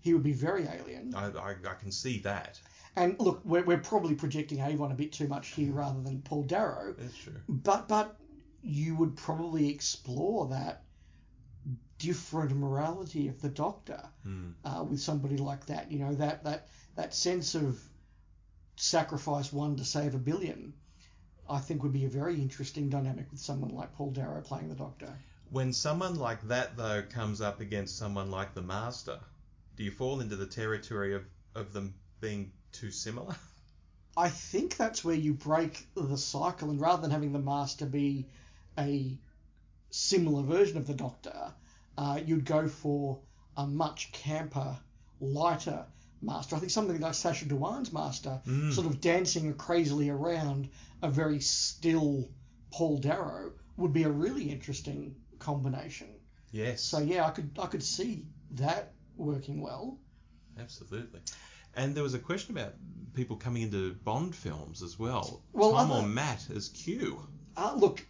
[0.01, 1.15] He would be very alien.
[1.15, 2.61] I, I, I can see that.
[2.99, 6.43] And look, we're, we're probably projecting Avon a bit too much here rather than Paul
[6.43, 6.95] Darrow.
[6.99, 7.41] That's true.
[7.49, 8.17] But but
[8.63, 10.83] you would probably explore that
[11.99, 14.51] different morality of the Doctor Hmm.
[14.65, 15.93] uh, with somebody like that.
[15.93, 17.81] You know that that that sense of
[18.77, 20.75] sacrifice one to save a billion.
[21.49, 24.75] I think would be a very interesting dynamic with someone like Paul Darrow playing the
[24.75, 25.09] Doctor.
[25.51, 29.19] When someone like that, though, comes up against someone like the Master,
[29.77, 33.35] do you fall into the territory of, of them being too similar?
[34.17, 38.27] I think that's where you break the cycle, and rather than having the Master be
[38.79, 39.17] a
[39.91, 41.53] similar version of the Doctor,
[41.97, 43.21] uh, you'd go for
[43.57, 44.77] a much camper,
[45.21, 45.87] lighter
[46.21, 46.57] Master.
[46.57, 48.73] I think something like Sacha Dhawan's Master, Mm.
[48.73, 50.69] sort of dancing crazily around
[51.03, 52.29] a very still
[52.73, 56.09] Paul Darrow, would be a really interesting combination.
[56.51, 59.99] Yes, So yeah, I could I could see that working well.
[60.59, 61.21] absolutely.
[61.75, 62.75] And there was a question about
[63.15, 65.43] people coming into Bond films as well.
[65.53, 67.27] Well, Tom other- or Matt as Q.
[67.57, 68.05] Uh, look,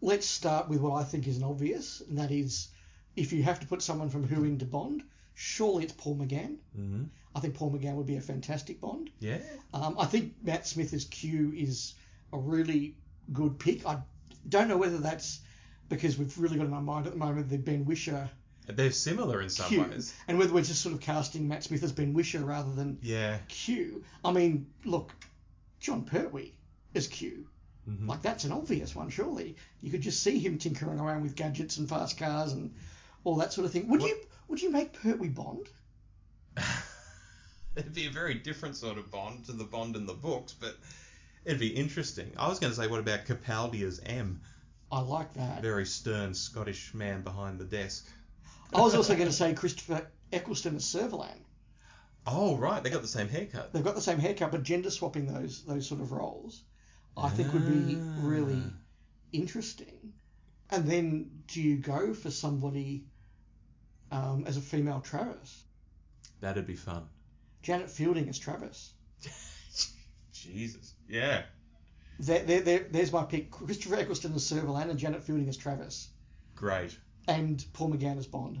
[0.00, 2.68] let's start with what I think is an obvious, and that is
[3.16, 5.02] if you have to put someone from Who into Bond,
[5.34, 6.56] surely it's Paul McGann.
[6.74, 7.04] hmm
[7.36, 9.10] I think Paul McGann would be a fantastic Bond.
[9.18, 9.40] Yeah.
[9.72, 11.94] Um, I think Matt Smith as Q is
[12.32, 12.96] a really
[13.32, 13.84] good pick.
[13.84, 14.00] I
[14.48, 15.40] don't know whether that's
[15.88, 18.28] because we've really got in our mind at the moment the Ben Whishaw
[18.66, 20.14] They're similar in some Q, ways.
[20.26, 23.38] and whether we're just sort of casting Matt Smith as Ben Whishaw rather than Yeah.
[23.48, 24.04] Q.
[24.24, 25.12] I mean, look,
[25.80, 26.52] Jon Pertwee
[26.94, 27.46] is Q.
[27.84, 29.56] hmm Like that's an obvious one, surely.
[29.82, 32.74] You could just see him tinkering around with gadgets and fast cars and
[33.24, 33.88] all that sort of thing.
[33.88, 34.16] Would What- you
[34.48, 35.68] would you make Pertwee Bond?
[37.76, 40.78] It'd be a very different sort of Bond to the Bond in the books, but
[41.44, 42.32] it'd be interesting.
[42.36, 44.40] I was going to say, what about Capaldi as M?
[44.92, 45.60] I like that.
[45.62, 48.06] Very stern Scottish man behind the desk.
[48.74, 51.38] I was also going to say Christopher Eccleston as Servalan.
[52.26, 53.72] Oh right, they got the same haircut.
[53.72, 56.62] They've got the same haircut, but gender swapping those those sort of roles,
[57.16, 58.72] I think would be really Ah.
[59.32, 60.14] interesting.
[60.70, 63.04] And then do you go for somebody
[64.10, 65.64] um, as a female Travis?
[66.40, 67.04] That'd be fun.
[67.62, 68.92] Janet Fielding as Travis.
[70.32, 70.94] Jesus.
[71.08, 71.42] Yeah.
[72.18, 73.50] There, there, there, there's my pick.
[73.50, 76.08] Christopher Eccleston as Servalan and Janet Fielding as Travis.
[76.54, 76.96] Great.
[77.26, 78.58] And Paul McGann as Bond.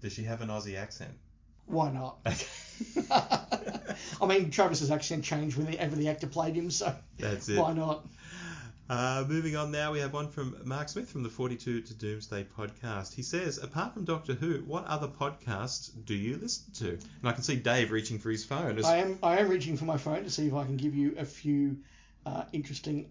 [0.00, 1.12] Does she have an Aussie accent?
[1.66, 2.18] Why not?
[4.22, 7.58] I mean, Travis's accent changed whenever the actor played him, so That's it.
[7.58, 8.06] why not?
[8.88, 12.46] Uh, moving on now, we have one from Mark Smith from the 42 to Doomsday
[12.56, 13.12] podcast.
[13.12, 16.88] He says, apart from Doctor Who, what other podcasts do you listen to?
[16.92, 18.78] And I can see Dave reaching for his phone.
[18.78, 20.94] As, I am I am reaching for my phone to see if I can give
[20.94, 21.76] you a few
[22.24, 23.10] uh, interesting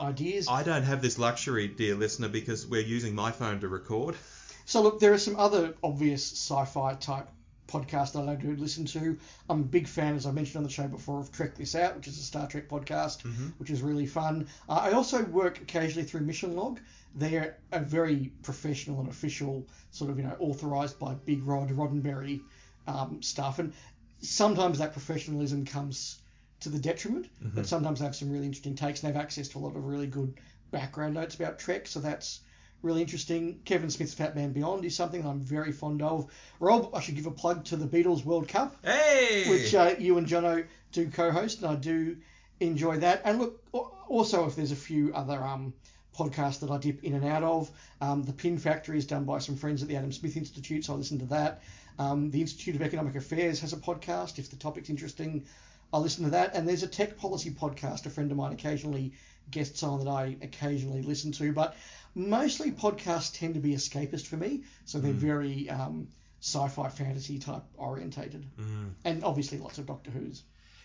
[0.00, 0.48] ideas.
[0.48, 4.16] I don't have this luxury, dear listener, because we're using my phone to record.
[4.64, 7.28] So look, there are some other obvious sci-fi type
[7.68, 9.16] podcasts that I do listen to.
[9.48, 11.96] I'm a big fan, as I mentioned on the show before, of Trek This Out,
[11.96, 13.22] which is a Star Trek podcast,
[13.58, 14.48] which is really fun.
[14.68, 16.80] Uh, I also work occasionally through Mission Log.
[17.14, 22.40] They're a very professional and official, sort of you know, authorized by Big Rod Roddenberry
[22.86, 23.72] um, stuff, and
[24.20, 26.19] sometimes that professionalism comes
[26.60, 29.48] to the detriment, but sometimes they have some really interesting takes and they have access
[29.48, 30.34] to a lot of really good
[30.70, 32.40] background notes about Trek, so that's
[32.82, 33.60] really interesting.
[33.64, 36.30] Kevin Smith's Fat Man Beyond is something that I'm very fond of.
[36.60, 39.48] Rob, I should give a plug to the Beatles World Cup, Hey!
[39.48, 42.16] which uh, you and Jono do co-host, and I do
[42.60, 43.22] enjoy that.
[43.24, 43.62] And look,
[44.08, 45.72] also if there's a few other um,
[46.16, 47.70] podcasts that I dip in and out of,
[48.00, 50.94] um, the Pin Factory is done by some friends at the Adam Smith Institute, so
[50.94, 51.62] I listen to that.
[51.98, 54.38] Um, the Institute of Economic Affairs has a podcast.
[54.38, 55.44] If the topic's interesting,
[55.92, 56.54] I'll listen to that.
[56.54, 59.12] And there's a tech policy podcast a friend of mine occasionally
[59.50, 61.52] guests on that I occasionally listen to.
[61.52, 61.74] But
[62.14, 66.08] mostly podcasts tend to be escapist for me, so they're very um,
[66.40, 68.92] sci-fi fantasy type orientated, Mm.
[69.04, 70.42] and obviously lots of Doctor Who's.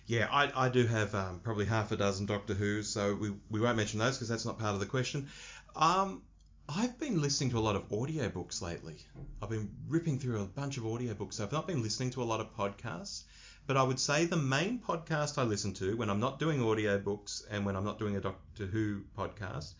[0.07, 3.59] Yeah, I, I do have um, probably half a dozen Doctor Who's, so we, we
[3.59, 5.27] won't mention those because that's not part of the question.
[5.75, 6.21] Um,
[6.69, 8.97] I've been listening to a lot of audiobooks lately.
[9.41, 11.33] I've been ripping through a bunch of audiobooks.
[11.35, 13.23] So I've not been listening to a lot of podcasts,
[13.67, 17.43] but I would say the main podcast I listen to when I'm not doing audiobooks
[17.49, 19.73] and when I'm not doing a Doctor Who podcast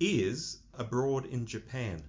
[0.00, 2.02] is Abroad in Japan,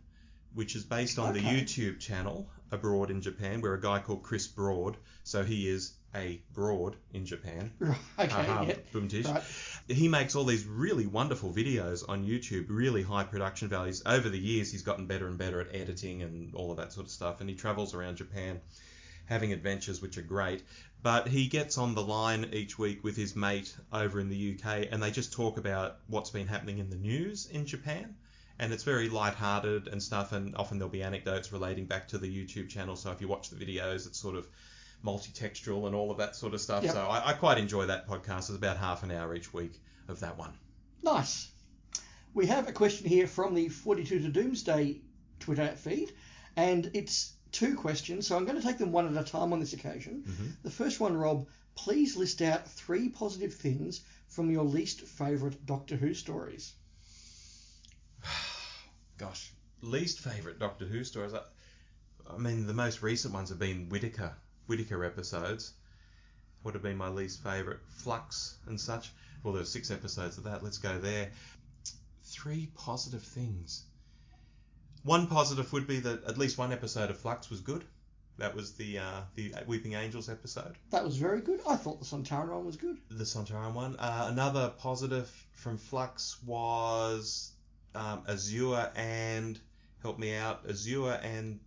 [0.53, 4.47] which is based on the YouTube channel Abroad in Japan, where a guy called Chris
[4.47, 8.75] Broad, so he is a broad in Japan, Right, okay, Aha, yeah.
[8.91, 9.25] boom tish.
[9.25, 9.43] Right.
[9.87, 14.01] He makes all these really wonderful videos on YouTube, really high production values.
[14.05, 17.05] Over the years, he's gotten better and better at editing and all of that sort
[17.05, 17.39] of stuff.
[17.41, 18.59] And he travels around Japan
[19.27, 20.63] having adventures, which are great.
[21.03, 24.87] But he gets on the line each week with his mate over in the UK,
[24.91, 28.15] and they just talk about what's been happening in the news in Japan.
[28.59, 32.27] And it's very light-hearted and stuff, and often there'll be anecdotes relating back to the
[32.27, 32.95] YouTube channel.
[32.95, 34.47] So if you watch the videos, it's sort of
[35.03, 36.83] multi-textual and all of that sort of stuff.
[36.83, 36.93] Yep.
[36.93, 38.49] So I, I quite enjoy that podcast.
[38.49, 40.53] It's about half an hour each week of that one.
[41.03, 41.49] Nice.
[42.33, 45.01] We have a question here from the 42 to Doomsday
[45.39, 46.13] Twitter feed,
[46.55, 49.59] and it's two questions, so I'm going to take them one at a time on
[49.59, 50.23] this occasion.
[50.27, 50.61] Mhm.
[50.63, 55.95] The first one, Rob, please list out three positive things from your least favourite Doctor
[55.95, 56.73] Who stories.
[59.17, 61.33] Gosh, least favourite Doctor Who stories.
[61.33, 61.41] I,
[62.29, 64.35] I mean, the most recent ones have been Whittaker,
[64.67, 65.73] Whittaker episodes.
[66.63, 67.79] Would have been my least favourite.
[67.87, 69.11] Flux and such.
[69.43, 70.63] Well, there's six episodes of that.
[70.63, 71.31] Let's go there.
[72.23, 73.85] Three positive things.
[75.07, 77.85] One positive would be that at least one episode of Flux was good.
[78.39, 80.75] That was the uh, the Weeping Angels episode.
[80.91, 81.61] That was very good.
[81.65, 82.97] I thought the Sontaran one was good.
[83.09, 83.95] the Sontaran one.
[83.97, 87.51] Uh, another positive from Flux was
[87.95, 89.57] um, Azure and
[90.01, 91.61] help me out, Azure and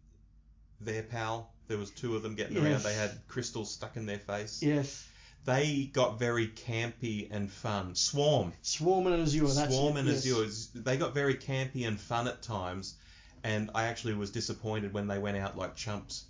[0.83, 1.51] their pal.
[1.67, 2.83] There was two of them getting around.
[2.83, 4.63] They had crystals stuck in their face.
[4.63, 5.07] Yes.
[5.47, 7.95] They got very campy and fun.
[7.95, 9.47] Swarm, Swarm and Azure.
[9.47, 10.27] That's Swarm it, and yes.
[10.27, 10.81] Azure.
[10.83, 12.97] They got very campy and fun at times,
[13.45, 16.25] and I actually was disappointed when they went out like chumps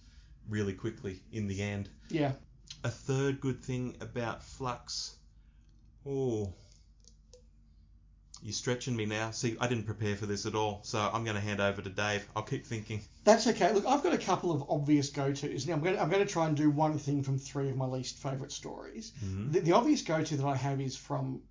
[0.49, 2.33] really quickly in the end Yeah.
[2.85, 5.15] a third good thing about Flux.
[6.07, 6.53] Oh,
[8.43, 9.31] you're stretching me now.
[9.33, 11.91] See, I didn't prepare for this at all, so I'm going to hand over to
[11.91, 12.27] Dave.
[12.35, 13.03] I'll keep thinking.
[13.23, 13.71] That's okay.
[13.75, 15.67] Look, I've got a couple of obvious go-tos.
[15.67, 17.77] Now, I'm going to, I'm going to try and do one thing from three of
[17.77, 19.13] my least favourite stories.
[19.23, 19.53] Mhm.
[19.53, 21.43] The, the obvious go-to that I have is from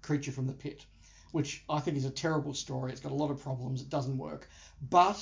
[0.00, 0.86] Creature from the Pit,
[1.34, 2.92] which I think is a terrible story.
[2.92, 3.82] It's got a lot of problems.
[3.82, 4.48] It doesn't work.
[4.88, 5.20] But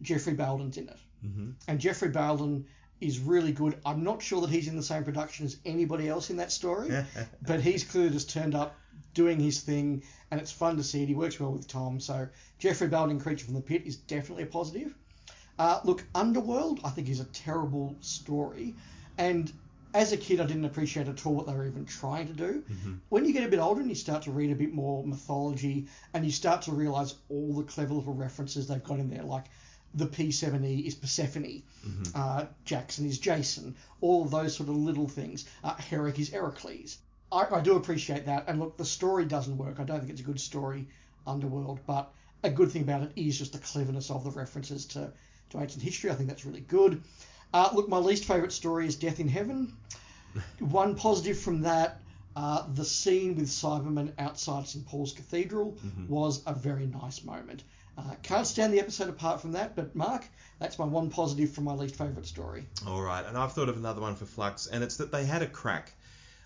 [0.00, 0.98] Geoffrey Bayldon's in it.
[1.26, 1.50] Mm-hmm.
[1.66, 2.66] And Geoffrey Bayldon
[3.00, 3.76] is really good.
[3.84, 6.90] I'm not sure that he's in the same production as anybody else in that story,
[7.42, 8.76] but he's clearly just turned up
[9.14, 11.08] doing his thing, and it's fun to see it.
[11.08, 11.98] He works well with Tom.
[11.98, 12.28] So
[12.60, 14.94] Geoffrey Bayldon, Creature from the Pit, is definitely a positive.
[15.58, 18.76] Uh, look, Underworld, I think is a terrible story,
[19.18, 19.52] and
[19.94, 22.62] as a kid, I didn't appreciate at all what they were even trying to do.
[22.70, 22.94] Mm-hmm.
[23.10, 25.86] When you get a bit older and you start to read a bit more mythology
[26.14, 29.44] and you start to realize all the clever little references they've got in there, like
[29.94, 32.02] the P7E is Persephone, mm-hmm.
[32.14, 35.44] uh, Jackson is Jason, all those sort of little things.
[35.62, 36.98] Uh, Herrick is Heracles.
[37.30, 38.44] I, I do appreciate that.
[38.46, 39.78] And look, the story doesn't work.
[39.78, 40.86] I don't think it's a good story,
[41.26, 45.12] Underworld, but a good thing about it is just the cleverness of the references to,
[45.50, 46.10] to ancient history.
[46.10, 47.02] I think that's really good.
[47.52, 49.72] Uh, look, my least favourite story is Death in Heaven.
[50.58, 52.00] One positive from that,
[52.34, 56.08] uh, the scene with Cyberman outside St Paul's Cathedral mm-hmm.
[56.08, 57.62] was a very nice moment.
[57.98, 60.24] Uh, can't stand the episode apart from that, but Mark,
[60.58, 62.66] that's my one positive from my least favourite story.
[62.86, 65.42] All right, and I've thought of another one for Flux, and it's that they had
[65.42, 65.92] a crack.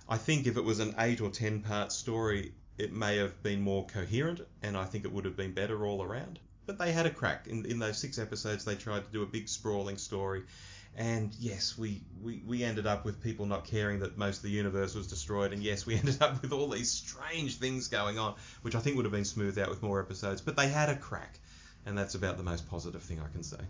[0.08, 3.60] I think if it was an eight or ten part story, it may have been
[3.60, 6.40] more coherent, and I think it would have been better all around.
[6.66, 7.46] But they had a crack.
[7.46, 10.42] In, in those six episodes, they tried to do a big sprawling story
[10.94, 14.50] and yes, we, we, we ended up with people not caring that most of the
[14.50, 15.52] universe was destroyed.
[15.52, 18.96] And yes, we ended up with all these strange things going on, which I think
[18.96, 20.40] would have been smoothed out with more episodes.
[20.40, 21.38] But they had a crack.
[21.84, 23.60] And that's about the most positive thing I can say.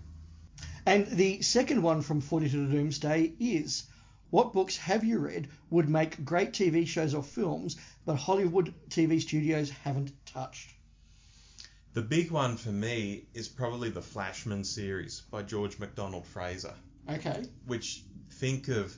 [0.87, 3.85] And the second one from 42 to Doomsday is
[4.31, 9.21] what books have you read would make great TV shows or films, but Hollywood TV
[9.21, 10.75] studios haven't touched?
[11.93, 16.75] The big one for me is probably the Flashman series by George MacDonald Fraser.
[17.11, 17.45] Okay.
[17.67, 18.97] Which think of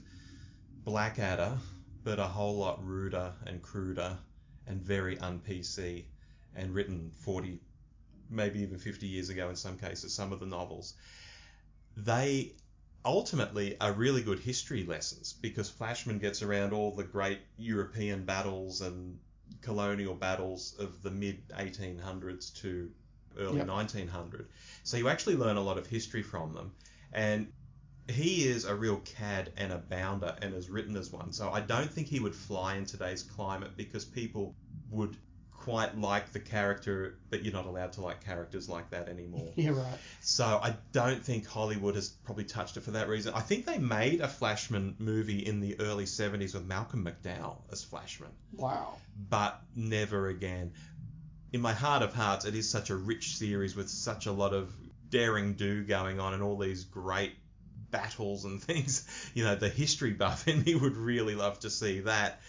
[0.85, 1.59] Blackadder,
[2.05, 4.17] but a whole lot ruder and cruder
[4.67, 6.05] and very un PC
[6.55, 7.61] and written 40,
[8.31, 10.95] maybe even 50 years ago in some cases, some of the novels.
[11.97, 12.55] They
[13.05, 18.81] ultimately are really good history lessons because Flashman gets around all the great European battles
[18.81, 19.19] and
[19.63, 22.91] colonial battles of the mid 1800s to
[23.39, 23.69] early yep.
[23.69, 24.49] 1900.
[24.83, 26.73] So you actually learn a lot of history from them.
[27.13, 27.53] And
[28.09, 31.33] he is a real cad and a bounder and is written as one.
[31.33, 34.55] So I don't think he would fly in today's climate because people
[34.91, 35.17] would
[35.51, 39.53] quite like the character, but you're not allowed to like characters like that anymore.
[39.57, 39.99] Yeah, right.
[40.21, 43.35] So I don't think Hollywood has probably touched it for that reason.
[43.35, 47.83] I think they made a Flashman movie in the early 70s with Malcolm McDowell as
[47.83, 48.31] Flashman.
[48.55, 48.95] Wow.
[49.29, 50.73] But never again.
[51.53, 54.55] In my heart of hearts, it is such a rich series with such a lot
[54.55, 54.73] of
[55.11, 57.33] daring do going on and all these great
[57.91, 59.07] battles and things.
[59.35, 62.41] You know, the history buff in me would really love to see that.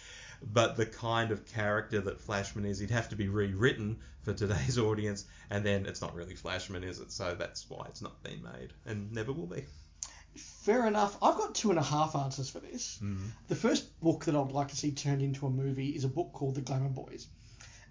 [0.42, 4.78] But the kind of character that Flashman is, he'd have to be rewritten for today's
[4.88, 7.12] audience, and then it's not really Flashman, is it?
[7.12, 9.64] So that's why it's not been made, and never will be.
[10.36, 11.16] Fair enough.
[11.22, 12.98] I've got two and a half answers for this.
[13.02, 13.18] Mm.
[13.48, 16.32] The first book that I'd like to see turned into a movie is a book
[16.32, 17.26] called The Glamour Boys,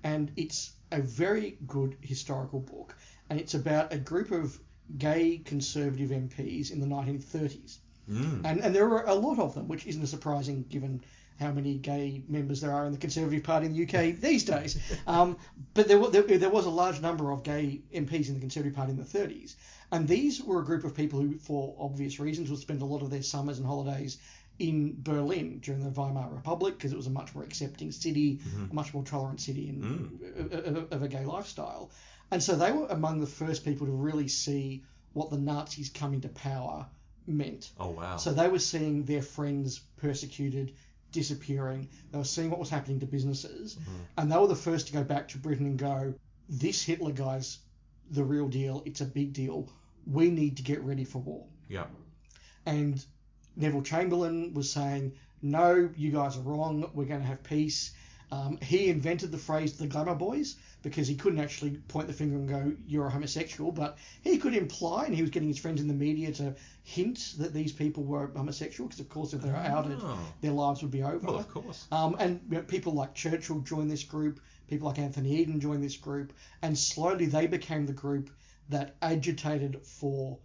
[0.03, 2.95] and it's a very good historical book,
[3.29, 4.59] and it's about a group of
[4.97, 7.77] gay conservative MPs in the 1930s.
[8.09, 8.41] Mm.
[8.43, 11.03] And, and there were a lot of them, which isn't surprising given
[11.39, 14.77] how many gay members there are in the Conservative Party in the UK these days.
[15.07, 15.37] Um,
[15.73, 18.91] but there, there, there, was a large number of gay MPs in the Conservative Party
[18.91, 19.55] in the 30s.
[19.91, 23.01] And these were a group of people who, for obvious reasons, would spend a lot
[23.01, 24.17] of their summers and holidays
[24.59, 28.69] in Berlin during the Weimar Republic because it was a much more accepting city, mm-hmm.
[28.69, 30.67] a much more tolerant city in, mm.
[30.67, 31.89] of, of a gay lifestyle.
[32.31, 36.21] And so they were among the first people to really see what the Nazis coming
[36.21, 36.85] to power
[37.25, 37.71] meant.
[37.79, 38.17] Oh, wow.
[38.17, 40.73] So they were seeing their friends persecuted,
[41.11, 41.89] disappearing.
[42.11, 43.75] They were seeing what was happening to businesses.
[43.75, 43.99] Mm-hmm.
[44.17, 46.13] And they were the first to go back to Britain and go,
[46.47, 47.59] this Hitler guy's
[48.11, 48.83] the real deal.
[48.85, 49.69] It's a big deal.
[50.05, 51.45] We need to get ready for war.
[51.67, 51.85] Yeah.
[52.65, 53.03] And
[53.55, 56.89] Neville Chamberlain was saying, no, you guys are wrong.
[56.93, 57.91] We're going to have peace.
[58.31, 62.37] Um, he invented the phrase the glamour boys because he couldn't actually point the finger
[62.37, 65.81] and go, you're a homosexual, but he could imply, and he was getting his friends
[65.81, 69.49] in the media to hint that these people were homosexual, because of course if they
[69.49, 70.17] were outed, oh.
[70.41, 71.25] their lives would be over.
[71.25, 71.87] Well, of course.
[71.91, 75.83] Um, and you know, people like Churchill joined this group, people like Anthony Eden joined
[75.83, 78.29] this group, and slowly they became the group
[78.69, 80.37] that agitated for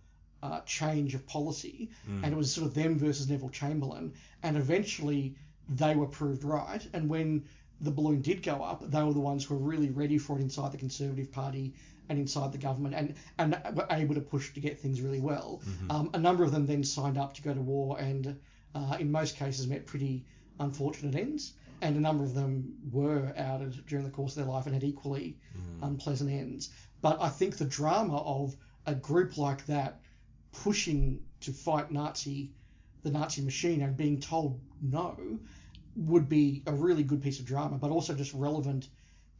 [0.42, 2.22] uh, change of policy, mm.
[2.24, 5.36] and it was sort of them versus Neville Chamberlain, and eventually
[5.68, 7.44] they were proved right, and when
[7.80, 10.42] the balloon did go up, they were the ones who were really ready for it
[10.42, 11.74] inside the Conservative Party
[12.08, 15.62] and inside the government and, and were able to push to get things really well.
[15.66, 15.90] Mm-hmm.
[15.90, 18.38] Um, a number of them then signed up to go to war and
[18.74, 20.24] uh, in most cases met pretty
[20.60, 21.54] unfortunate ends.
[21.80, 24.84] And a number of them were outed during the course of their life and had
[24.84, 25.86] equally mm.
[25.86, 26.70] unpleasant ends.
[27.02, 28.56] But I think the drama of
[28.86, 30.00] a group like that
[30.52, 32.52] pushing to fight Nazi,
[33.02, 35.38] the Nazi machine and being told no
[35.96, 38.88] would be a really good piece of drama, but also just relevant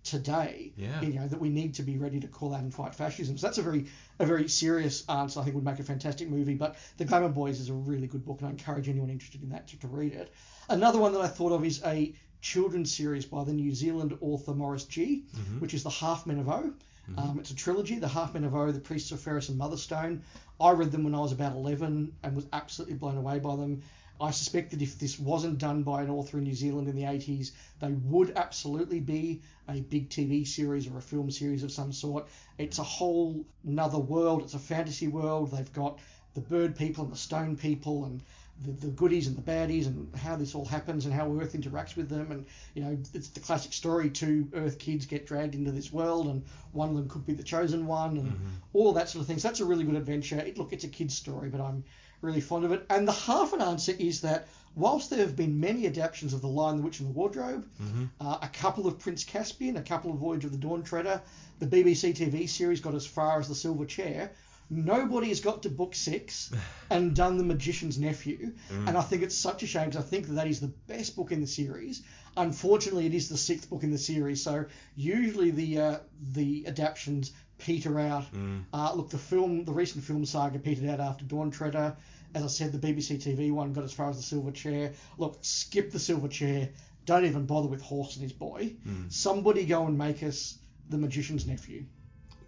[0.03, 0.73] today.
[0.77, 1.01] Yeah.
[1.01, 3.39] You know that we need to be ready to call out and fight fascism.
[3.39, 3.87] So that's a very
[4.19, 5.41] a very serious answer.
[5.41, 6.55] I think would make a fantastic movie.
[6.55, 9.49] But The Glamour Boys is a really good book, and I encourage anyone interested in
[9.51, 10.33] that to, to read it.
[10.69, 14.53] Another one that I thought of is a children's series by the New Zealand author
[14.55, 15.61] Maurice Gee, Mhm.
[15.61, 16.75] which is The Half Men of O.
[17.11, 17.19] Mhm.
[17.19, 20.21] Um, it's a trilogy, The Half Men of O, The Priests of Ferris and Motherstone.
[20.61, 23.83] I read them when I was about 11 and was absolutely blown away by them.
[24.21, 27.03] I suspect that if this wasn't done by an author in New Zealand in the
[27.03, 27.51] 80s,
[27.81, 32.27] they would absolutely be a big TV series or a film series of some sort.
[32.59, 34.43] It's a whole another world.
[34.43, 35.51] It's a fantasy world.
[35.51, 35.99] They've got
[36.35, 38.23] the bird people and the stone people and
[38.63, 41.97] the, the goodies and the baddies and how this all happens and how Earth interacts
[41.97, 42.31] with them.
[42.31, 46.29] And, you know, it's the classic story two Earth kids get dragged into this world
[46.29, 48.39] and one of them could be the chosen one and Mhm.
[48.75, 49.39] all that sort of thing.
[49.39, 50.39] So that's a really good adventure.
[50.39, 51.83] It, look, it's a kid's story, but I'm
[52.25, 52.85] really fond of it.
[52.91, 56.49] And the half an answer is that whilst there have been many adaptations of The
[56.49, 58.09] Lion, the Witch and the Wardrobe, Mhm.
[58.21, 61.21] uh, a couple of Prince Caspian, a couple of Voyage of the Dawn Treader,
[61.61, 64.33] the BBC TV series got as far as The Silver Chair.
[64.71, 66.51] Nobody has got to book six
[66.91, 68.53] and done The Magician's Nephew.
[68.73, 68.89] Mm.
[68.89, 71.15] And I think it's such a shame because I think that that is the best
[71.15, 72.03] book in the series.
[72.37, 74.43] Unfortunately, it is the sixth book in the series.
[74.43, 74.65] So
[74.97, 75.99] usually the uh,
[76.33, 77.31] the adaptations
[77.65, 78.31] peter out.
[78.33, 78.65] Mm.
[78.73, 81.97] Uh, look, the film, the recent film saga petered out after Dawn Treader.
[82.35, 84.93] As I said, the BBC TV one got as far as the Silver Chair.
[85.19, 86.69] Look, skip the Silver Chair.
[87.07, 88.75] Don't even bother with Horse and his boy.
[88.87, 89.11] Mm.
[89.11, 90.59] Somebody go and make us
[90.91, 91.85] the Magician's Nephew.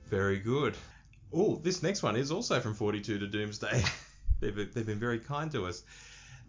[0.09, 0.77] Very good.
[1.33, 3.83] Oh, this next one is also from 42 to Doomsday.
[4.41, 5.83] they've, they've been very kind to us.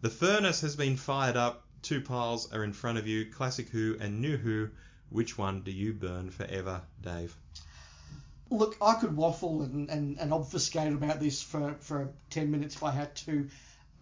[0.01, 1.63] The furnace has been fired up.
[1.82, 4.70] Two piles are in front of you Classic Who and New Who.
[5.09, 7.36] Which one do you burn forever, Dave?
[8.50, 12.84] Look, I could waffle and, and, and obfuscate about this for, for 10 minutes if
[12.84, 13.48] I had to.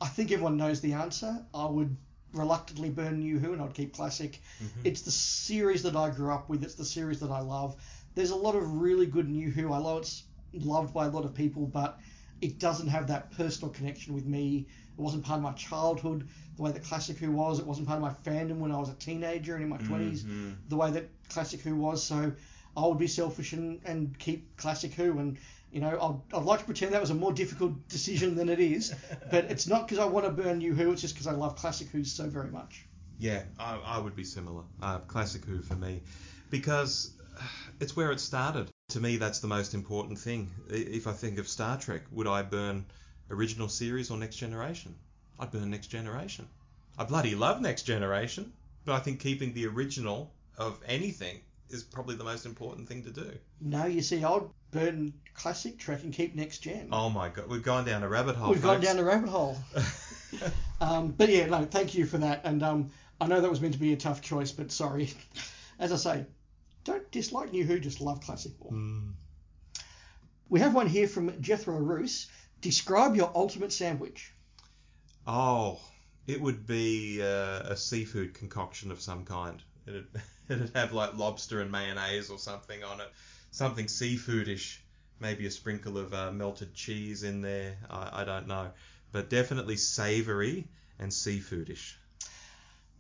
[0.02, 1.44] I think everyone knows the answer.
[1.54, 1.96] I would
[2.34, 4.40] reluctantly burn New Who and I'd keep Classic.
[4.84, 6.64] It's the series that I grew up with.
[6.64, 7.76] It's the series that I love.
[8.14, 9.74] There's a lot of really good New Who.
[9.74, 10.24] I know it's
[10.54, 11.98] loved by a lot of people, but
[12.42, 14.68] it doesn't have that personal connection with me.
[14.98, 17.60] It wasn't part of my childhood the way that Classic Who was.
[17.60, 20.24] It wasn't part of my fandom when I was a teenager and in my 20s
[20.24, 20.56] Mhm.
[20.70, 22.04] the way that Classic Who was.
[22.04, 22.32] So
[22.78, 25.20] I would be selfish and, and keep Classic Who.
[25.20, 25.38] And,
[25.72, 28.60] you know, I'd, I'd like to pretend that was a more difficult decision than it
[28.60, 28.94] is.
[29.32, 31.56] But it's not because I want to burn New Who, it's just because I love
[31.56, 32.86] Classic Who so very much.
[33.20, 34.64] Yeah, I, I would be similar.
[34.82, 36.02] Uh, classic Who for me,
[36.50, 37.44] because uh,
[37.80, 38.70] it's where it started.
[38.90, 40.52] To me, that's the most important thing.
[40.70, 42.86] If I think of Star Trek, would I burn
[43.30, 44.96] original series or Next Generation?
[45.40, 46.48] I'd burn Next Generation.
[46.98, 48.54] I bloody love Next Generation,
[48.86, 51.40] but I think keeping the original of anything
[51.76, 53.32] is probably the most important thing to do.
[53.62, 56.90] No, you see, I'd burn Classic Trek and keep Next Gen.
[56.92, 58.52] Oh my god, we've gone down a rabbit hole.
[58.52, 59.58] We've gone down a rabbit hole.
[60.82, 62.42] Um, but yeah, no, thank you for that.
[62.44, 65.14] And um, I know that was meant to be a tough choice, but sorry.
[65.80, 66.26] As I say,
[66.84, 68.72] don't dislike New Who, just love Classic more.
[68.72, 69.14] Mm.
[70.50, 72.28] We have one here from Jethro Roos.
[72.62, 74.34] Describe your ultimate sandwich.
[75.26, 75.80] Oh,
[76.28, 79.62] it would be uh, a seafood concoction of some kind.
[80.50, 83.12] it'd have like lobster and mayonnaise or something on it,
[83.52, 84.78] something seafoodish.
[85.20, 87.78] Maybe a sprinkle of uh, melted cheese in there.
[87.90, 88.72] I, I don't know,
[89.12, 90.68] but definitely savoury
[91.00, 91.94] and seafoodish.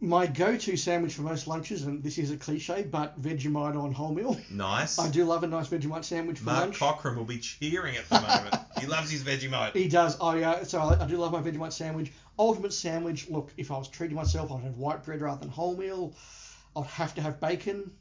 [0.01, 4.39] My go-to sandwich for most lunches, and this is a cliche, but Vegemite on wholemeal.
[4.51, 4.99] Nice.
[4.99, 6.79] I do love a nice Vegemite sandwich for Mark lunch.
[6.79, 8.55] Cochran will be cheering at the moment.
[8.79, 9.73] he loves his Vegemite.
[9.73, 10.19] He does.
[10.19, 12.11] I uh, so I, I do love my Vegemite sandwich.
[12.37, 13.29] Ultimate sandwich.
[13.29, 16.13] Look, if I was treating myself, I'd have white bread rather than wholemeal.
[16.75, 17.91] I'd have to have bacon.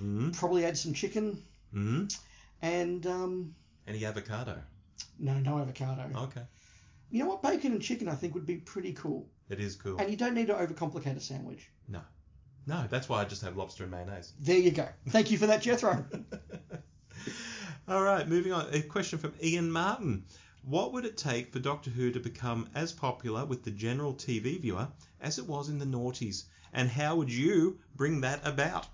[0.00, 0.36] Mm.
[0.36, 1.42] Probably add some chicken
[1.74, 2.14] Mm.
[2.60, 3.54] and um,
[3.86, 4.58] Any avocado.
[5.18, 6.10] no, no avocado.
[6.24, 6.42] Okay.
[7.10, 7.42] You know what?
[7.42, 9.26] Bacon and chicken, I think, would be pretty cool.
[9.50, 9.98] It is cool.
[9.98, 11.68] And you don't need to overcomplicate a sandwich.
[11.88, 12.00] No,
[12.66, 14.32] No, that's why I just have lobster and mayonnaise.
[14.40, 14.86] There you go.
[15.08, 16.04] Thank you for that, Jethro.
[17.88, 18.66] All right, moving on.
[18.72, 20.24] A question from Ian Martin.
[20.64, 24.60] What would it take for Doctor Who to become as popular with the general TV
[24.60, 24.88] viewer
[25.20, 26.44] as it was in the noughties?
[26.72, 28.86] And how would you bring that about?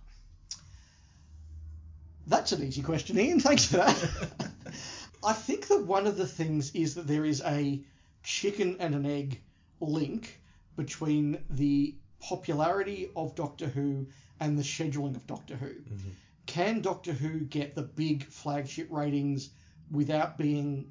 [2.27, 3.41] That's an easy question, Ian.
[3.49, 4.51] Thanks for that.
[5.25, 7.81] I think that one of the things is that there is a
[8.23, 9.41] chicken and an egg
[9.81, 10.41] link
[10.77, 14.07] between the popularity of Doctor Who
[14.41, 15.71] and the scheduling of Doctor Who.
[15.71, 16.09] Mm-hmm.
[16.47, 19.51] Can Doctor Who get the big flagship ratings
[19.91, 20.91] without being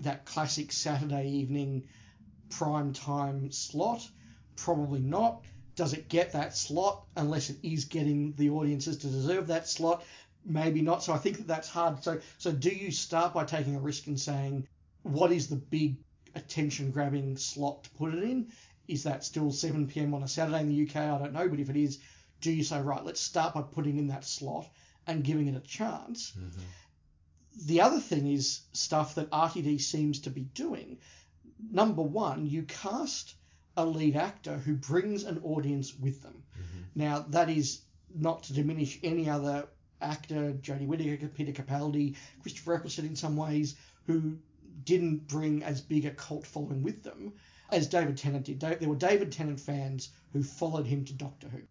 [0.00, 1.88] that classic Saturday evening
[2.50, 4.08] prime time slot?
[4.56, 5.42] Probably not.
[5.76, 10.04] Does it get that slot unless it is getting the audiences to deserve that slot?
[10.44, 11.02] Maybe not.
[11.02, 12.02] So I think that that's hard.
[12.04, 14.68] So so do you start by taking a risk and saying
[15.02, 15.96] what is the big
[16.34, 18.48] attention grabbing slot to put it in?
[18.88, 20.14] Is that still 7 p.m.
[20.14, 20.96] on a Saturday in the UK?
[20.96, 21.98] I don't know, but if it is,
[22.40, 23.04] do you say right?
[23.04, 24.68] Let's start by putting in that slot
[25.06, 26.32] and giving it a chance.
[26.32, 26.60] Mm-hmm.
[27.66, 30.98] The other thing is stuff that RTD seems to be doing.
[31.70, 33.34] Number one, you cast
[33.76, 36.42] a lead actor who brings an audience with them.
[36.52, 36.82] Mm-hmm.
[36.94, 37.80] Now, that is
[38.14, 39.66] not to diminish any other
[40.00, 44.36] actor, Jodie Whittaker, Peter Capaldi, Christopher Eccleston in some ways, who
[44.84, 47.32] didn't bring as big a cult following with them
[47.70, 48.60] as David Tennant did.
[48.60, 51.62] There were David Tennant fans who followed him to Doctor Who.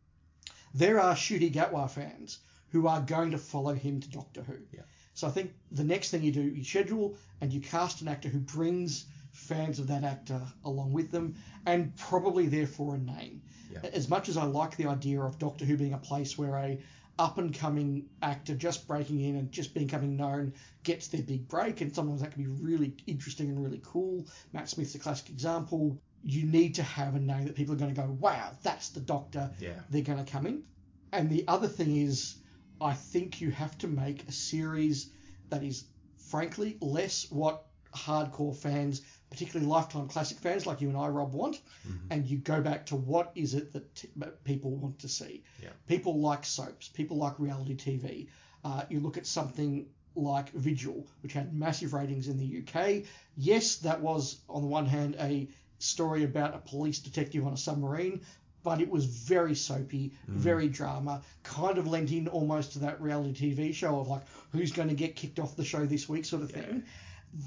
[0.73, 2.39] There are Ncuti Gatwa fans
[2.71, 4.57] who are going to follow him to Doctor Who.
[4.71, 4.81] Yeah.
[5.13, 8.29] So I think the next thing you do, you schedule and you cast an actor
[8.29, 13.41] who brings fans of that actor along with them, and probably therefore a name.
[13.71, 13.89] Yeah.
[13.91, 16.79] As much as I like the idea of Doctor Who being a place where a
[17.19, 20.53] up and coming actor just breaking in and just becoming known
[20.83, 24.25] gets their big break, and sometimes that can be really interesting and really cool.
[24.51, 25.99] Matt Smith's a classic example.
[26.23, 28.99] You need to have a name that people are going to go, wow, that's the
[28.99, 29.51] Doctor.
[29.59, 29.79] Yeah.
[29.89, 30.63] They're going to come in.
[31.11, 32.37] And the other thing is,
[32.81, 35.11] I think you have to make a series
[35.49, 35.85] that is,
[36.29, 37.65] frankly, less what
[37.95, 39.01] hardcore fans,
[39.33, 42.07] particularly lifetime classic fans like you and I, Rob, want, Mm-hmm.
[42.11, 44.09] and you go back to what is it that t-
[44.45, 45.43] people want to see.
[45.61, 45.69] Yeah.
[45.87, 46.87] People like soaps.
[46.87, 48.27] People like reality TV.
[48.63, 53.03] Uh, you look at something like Vigil, which had massive ratings in the UK.
[53.35, 55.47] Yes, that was on the one hand a
[55.79, 58.21] story about a police detective on a submarine,
[58.63, 63.51] but it was very soapy, very drama, kind of lent in almost to that reality
[63.53, 64.21] TV show of like
[64.53, 66.61] who's going to get kicked off the show this week sort of Yeah.
[66.61, 66.83] thing.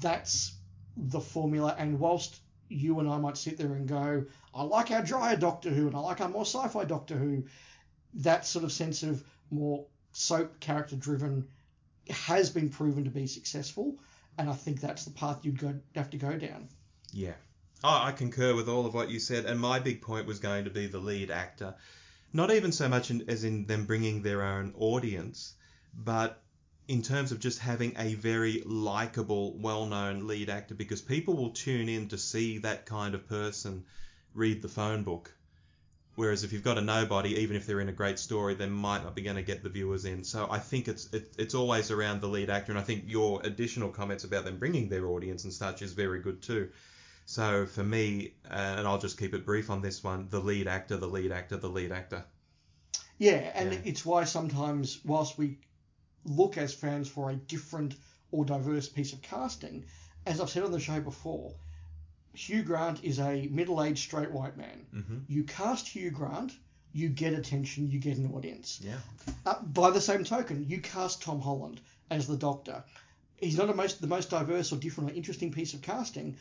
[0.01, 0.51] That's
[0.97, 1.75] the formula.
[1.77, 2.39] And whilst
[2.69, 5.95] you and I might sit there and go, I like our drier Doctor Who and
[5.95, 7.45] I like our more sci-fi Doctor Who,
[8.15, 11.47] that sort of sense of more soap character driven
[12.09, 13.95] has been proven to be successful.
[14.37, 16.69] And I think that's the path you'd go, have to go down.
[17.11, 17.33] Yeah.
[17.83, 20.65] Oh, I concur with all of what you said, and my big point was going
[20.65, 21.75] to be the lead actor.
[22.33, 25.53] Not even so much in, as in them bringing their own audience,
[25.93, 26.41] but
[26.87, 31.51] in terms of just having a very likable, well known lead actor, because people will
[31.51, 33.83] tune in to see that kind of person
[34.33, 35.33] read the phone book.
[36.15, 39.03] Whereas if you've got a nobody, even if they're in a great story, they might
[39.03, 40.23] not be going to get the viewers in.
[40.23, 43.41] So I think it's it, it's always around the lead actor, and I think your
[43.43, 46.69] additional comments about them bringing their audience and such is very good too.
[47.25, 50.67] So for me, uh, and I'll just keep it brief on this one, the lead
[50.67, 52.23] actor, the lead actor, the lead actor.
[53.19, 53.79] Yeah, and Yeah.
[53.83, 55.59] it's why sometimes, whilst we
[56.27, 57.95] look as fans for a different
[58.31, 59.85] or diverse piece of casting,
[60.25, 61.53] as I've said on the show before,
[62.33, 64.85] Hugh Grant is a middle aged straight white man.
[64.93, 65.17] Mm-hmm.
[65.27, 66.51] You cast Hugh Grant,
[66.93, 68.79] you get attention, you get an audience.
[68.83, 68.97] Yeah.
[69.45, 72.83] Uh, by the same token, you cast Tom Holland as the Doctor.
[73.37, 76.37] He's not a most, the most diverse or different or interesting piece of casting,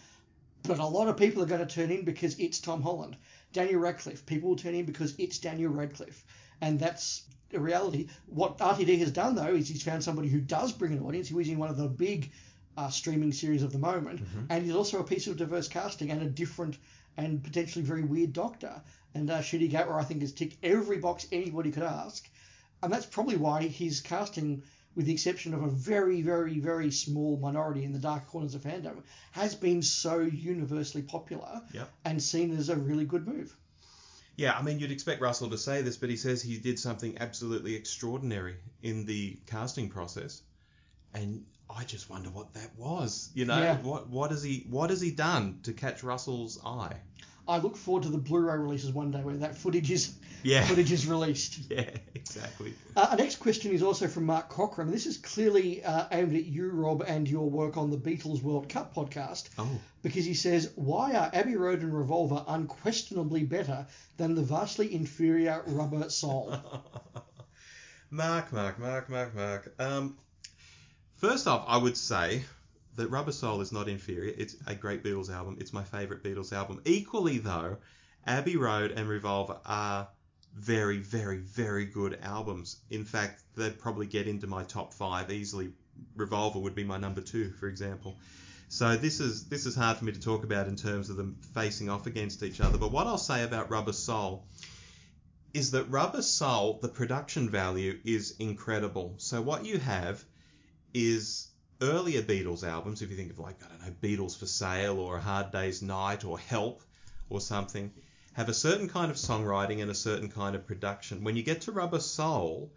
[0.65, 3.17] but a lot of people are going to turn in because it's Tom Holland.
[3.53, 6.25] Daniel Radcliffe, people will turn in because it's Daniel Radcliffe.
[6.61, 8.09] And that's a reality.
[8.27, 11.39] What RTD has done, though, is he's found somebody who does bring an audience, who
[11.39, 12.31] is in one of the big
[12.77, 16.21] uh, streaming series of the moment, and he's also a piece of diverse casting and
[16.23, 16.77] a different
[17.17, 18.83] and potentially very weird Doctor.
[19.15, 22.29] And uh, Ncuti Gatwa, I think, has ticked every box anybody could ask.
[22.83, 24.63] And that's probably why his casting,
[24.95, 28.61] with the exception of a very, very, very small minority in the dark corners of
[28.63, 28.97] fandom,
[29.33, 31.89] has been so universally popular Yep.
[32.05, 33.57] and seen as a really good move.
[34.37, 37.17] Yeah, I mean, you'd expect Russell to say this, but he says he did something
[37.19, 40.43] absolutely extraordinary in the casting process,
[41.15, 43.31] and I just wonder what that was.
[43.35, 43.79] You know, Yeah.
[43.83, 46.97] what what has he what has he done to catch Russell's eye?
[47.49, 50.91] I look forward to the Blu-ray releases one day where that footage is Yeah, footage
[50.91, 51.59] is released.
[51.71, 52.75] yeah, exactly.
[52.97, 54.91] Uh, our next question is also from Mark Cochran.
[54.91, 58.69] This is clearly uh, aimed at you, Rob, and your work on the Beatles World
[58.69, 59.49] Cup podcast.
[59.59, 63.87] Oh, because he says, Why are Abbey Road and Revolver unquestionably better
[64.17, 66.57] than the vastly inferior Rubber Soul?
[68.11, 69.75] Mark, Mark, Mark, Mark, Mark.
[69.79, 70.17] Um,
[71.17, 72.45] first off, I would say
[72.97, 74.35] that Rubber Soul is not inferior.
[74.37, 75.57] It's a great Beatles album.
[75.61, 76.81] It's my favourite Beatles album.
[76.85, 77.77] Equally, though,
[78.27, 80.09] Abbey Road and Revolver are
[80.55, 82.81] very, very, very good albums.
[82.91, 85.73] In fact, they'd probably get into my top five easily.
[86.17, 88.17] Revolver would be my number two, for example.
[88.69, 91.37] So this is this is hard for me to talk about in terms of them
[91.55, 92.79] facing off against each other.
[92.79, 94.45] But what I'll say about Rubber Soul
[95.55, 99.15] is that Rubber Soul, the production value is incredible.
[99.19, 100.25] So what you have
[100.93, 101.49] is
[101.81, 105.17] earlier Beatles albums, if you think of like, I don't know, Beatles for Sale or
[105.17, 106.83] A Hard Day's Night or Help
[107.29, 107.93] or something,
[108.33, 111.25] have a certain kind of songwriting and a certain kind of production.
[111.25, 112.71] When you get to Rubber Soul,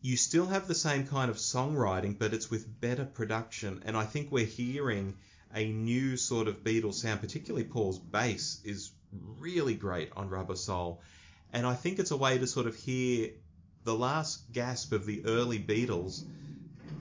[0.00, 3.82] you still have the same kind of songwriting, but it's with better production.
[3.84, 5.16] And I think we're hearing
[5.54, 8.90] a new sort of Beatles sound, particularly Paul's bass is
[9.38, 11.00] really great on Rubber Soul.
[11.52, 13.30] And I think it's a way to sort of hear
[13.84, 16.24] the last gasp of the early Beatles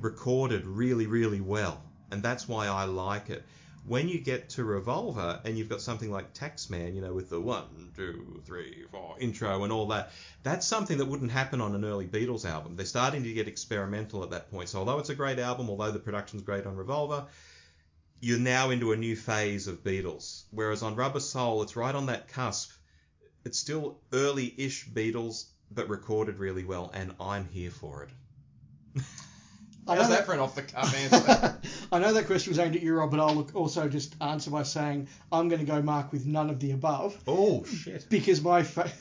[0.02, 1.82] recorded really, really well,
[2.12, 3.44] and that's why I like it.
[3.86, 7.40] When you get to Revolver and you've got something like Taxman, you know, with the
[7.40, 10.12] one, two, three, four intro and all that,
[10.44, 12.76] that's something that wouldn't happen on an early Beatles album.
[12.76, 14.68] They're starting to get experimental at that point.
[14.68, 17.28] So although it's a great album, although the production's great on Revolver,
[18.20, 20.44] you're now into a new phase of Beatles.
[20.52, 22.72] Whereas on Rubber Soul, it's right on that cusp.
[23.46, 29.04] It's still early-ish Beatles, but recorded really well, and I'm here for it.
[29.88, 31.58] I How's know that that- for an off-the-cuff answer?
[31.92, 34.52] I know that question was aimed at you, Rob, but I'll look, also just answer
[34.52, 38.06] by saying I'm going to go Mark with none of the above oh shit!
[38.10, 38.92] because my fa-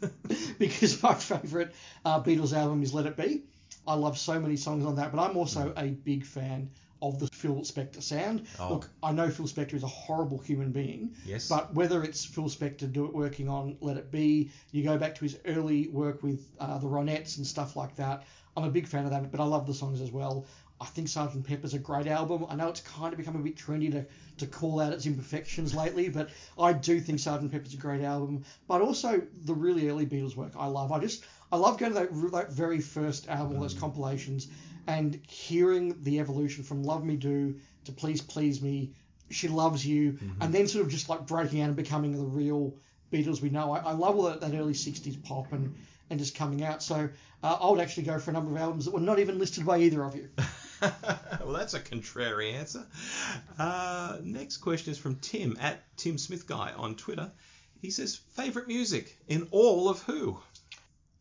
[0.58, 1.70] because my favourite
[2.04, 3.42] uh, Beatles album is Let It Be.
[3.86, 6.70] I love so many songs on that, but I'm also a big fan
[7.02, 8.46] of the Phil Spector sound.
[8.58, 8.74] Oh.
[8.74, 11.48] Look, I know Phil Spector is a horrible human being, Yes.
[11.48, 15.14] but whether it's Phil Spector do it working on Let It Be, you go back
[15.16, 18.24] to his early work with uh, the Ronettes and stuff like that.
[18.56, 20.46] I'm a big fan of that, but I love the songs as well.
[20.80, 21.44] I think Sgt.
[21.44, 22.46] Pepper's a great album.
[22.48, 24.04] I know it's kind of become a bit trendy to,
[24.38, 27.50] to call out its imperfections lately, but I do think Sgt.
[27.50, 28.44] Pepper's a great album.
[28.68, 30.92] But also the really early Beatles work I love.
[30.92, 33.80] I just I love going to that, that very first album, those mm.
[33.80, 34.48] compilations,
[34.86, 38.92] and hearing the evolution from Love Me Do to Please Please Me,
[39.30, 40.42] She Loves You, mm-hmm.
[40.42, 42.74] and then sort of just like breaking out and becoming the real
[43.12, 43.72] Beatles we know.
[43.72, 45.74] I, I love all that, that early 60s pop and,
[46.10, 46.82] and just coming out.
[46.82, 47.08] So
[47.42, 49.64] uh, I would actually go for a number of albums that were not even listed
[49.66, 50.28] by either of you.
[50.82, 52.86] well, that's a contrary answer.
[53.58, 57.30] Uh, next question is from Tim at Tim Smith Guy on Twitter.
[57.80, 60.38] He says, "Favorite music in all of who?"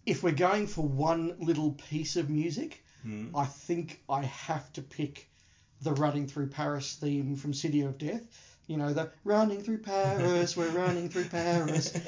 [0.05, 3.27] If we're going for one little piece of music, Hmm.
[3.35, 5.29] I think I have to pick
[5.81, 8.54] the Running Through Paris theme from City of Death.
[8.67, 11.93] You know, the running through Paris, we're running through Paris.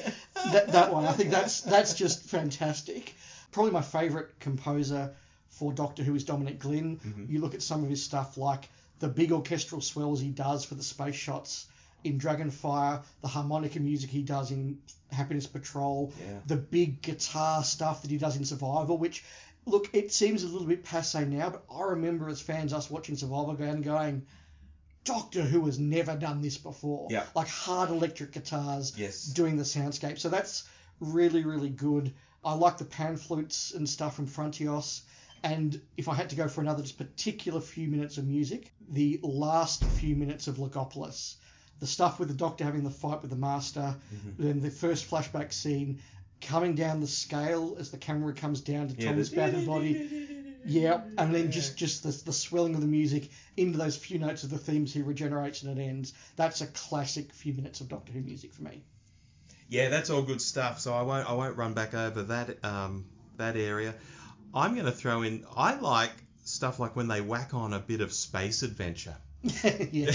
[0.52, 3.14] That, that one, I think that's that's just fantastic.
[3.52, 5.14] Probably my favourite composer
[5.50, 6.96] for Doctor Who is Dominic Glynn.
[6.98, 7.24] Mm-hmm.
[7.28, 8.68] You look at some of his stuff like
[9.00, 11.66] the big orchestral swells he does for the space shots
[12.04, 14.78] in Dragonfire, the harmonica music he does in
[15.10, 16.38] Happiness Patrol, Yeah.
[16.46, 19.24] the big guitar stuff that he does in Survival, which
[19.66, 23.16] look, it seems a little bit passe now, but I remember as fans us watching
[23.16, 24.24] Survival and going,
[25.08, 27.08] Doctor Who has never done this before.
[27.10, 27.24] Yeah.
[27.34, 29.24] Like hard electric guitars Yes.
[29.24, 30.18] doing the soundscape.
[30.18, 30.68] So that's
[31.00, 32.12] really, really good.
[32.44, 35.00] I like the pan flutes and stuff from Frontios.
[35.42, 39.18] And if I had to go for another just particular few minutes of music, the
[39.22, 41.36] last few minutes of Logopolis.
[41.80, 44.42] The stuff with the Doctor having the fight with the Master, Mm-hmm.
[44.42, 46.00] then the first flashback scene,
[46.40, 50.26] coming down the scale as the camera comes down to Tom's battered body.
[50.64, 54.42] Yeah, and then just just the, the swelling of the music into those few notes
[54.44, 56.12] of the themes he regenerates and it ends.
[56.36, 58.82] That's a classic few minutes of Doctor Who music for me.
[59.68, 60.80] Yeah, that's all good stuff.
[60.80, 63.06] So I won't I won't run back over that um,
[63.36, 63.94] that area.
[64.54, 65.44] I'm going to throw in.
[65.56, 66.12] I like
[66.44, 69.16] stuff like when they whack on a bit of space adventure.
[69.92, 70.10] yeah,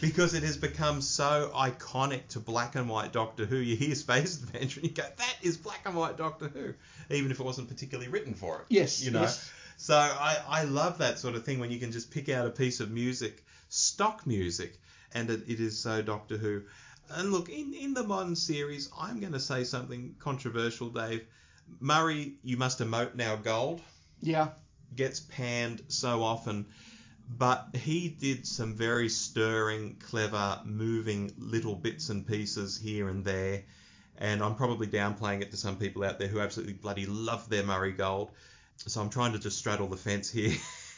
[0.00, 3.56] because it has become so iconic to black and white Doctor Who.
[3.56, 6.74] You hear Space Adventure and you go, that is black and white Doctor Who,
[7.12, 8.66] even if it wasn't particularly written for it.
[8.68, 9.22] Yes, You know?
[9.22, 9.50] yes.
[9.76, 12.50] So I, I love that sort of thing when you can just pick out a
[12.50, 14.78] piece of music, stock music,
[15.12, 16.62] and it, it is so Doctor Who.
[17.10, 21.26] And look, in, in the modern series, I'm going to say something controversial, Dave.
[21.80, 23.80] Murray, you must emote now gold
[24.24, 24.48] yeah,
[24.96, 26.66] gets panned so often,
[27.28, 33.64] but he did some very stirring, clever, moving little bits and pieces here and there.
[34.16, 37.64] And I'm probably downplaying it to some people out there who absolutely bloody love their
[37.64, 38.30] Murray Gold.
[38.76, 40.54] So I'm trying to just straddle the fence here.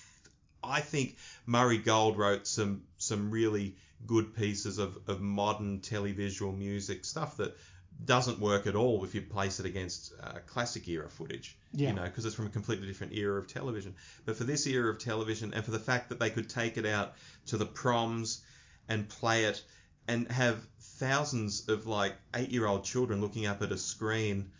[0.65, 1.17] I think
[1.47, 7.57] Murray Gold wrote some some really good pieces of, of modern televisual music, stuff that
[8.05, 11.57] doesn't work at all if you place it against uh, classic era footage.
[11.73, 11.91] Yeah.
[11.91, 13.95] You know, because it's from a completely different era of television.
[14.25, 16.87] But for this era of television, and for the fact that they could take it
[16.87, 17.15] out
[17.47, 18.43] to the proms
[18.89, 19.63] and play it,
[20.09, 24.51] and have thousands of like eight-year-old children looking up at a screen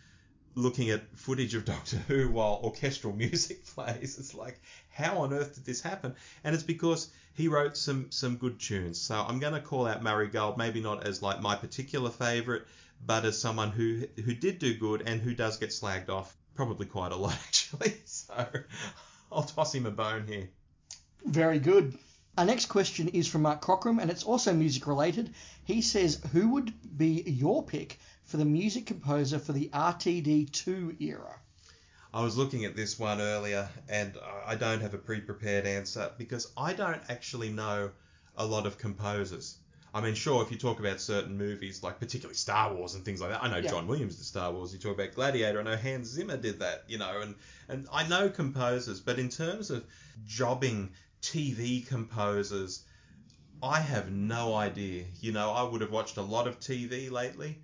[0.57, 4.17] looking at footage of Doctor Who while orchestral music plays.
[4.19, 6.15] It's like, how on earth did this happen?
[6.43, 8.99] And it's because he wrote some some good tunes.
[8.99, 12.63] So I'm going to call out Murray Gold, maybe not as like my particular favourite,
[13.05, 16.87] but as someone who who did do good and who does get slagged off probably
[16.87, 17.93] quite a lot actually.
[18.05, 18.47] So
[19.31, 20.49] I'll toss him a bone here.
[21.25, 21.97] very good.
[22.37, 25.33] Our next question is from Mark Cockram, and it's also music related.
[25.63, 31.39] He says, "Who would be your pick for the music composer for the RTD2 era?"
[32.13, 36.51] I was looking at this one earlier, and I don't have a pre-prepared answer because
[36.55, 37.91] I don't actually know
[38.37, 39.57] a lot of composers.
[39.93, 43.19] I mean, sure, if you talk about certain movies, like particularly Star Wars and things
[43.19, 43.71] like that, I know Yeah.
[43.71, 44.71] John Williams did Star Wars.
[44.73, 47.35] You talk about Gladiator, I know Hans Zimmer did that, you know, and,
[47.67, 49.85] and I know composers, but in terms of
[50.25, 52.83] jobbing TV composers,
[53.63, 55.05] I have no idea.
[55.19, 57.59] You know, I would have watched a lot of TV lately.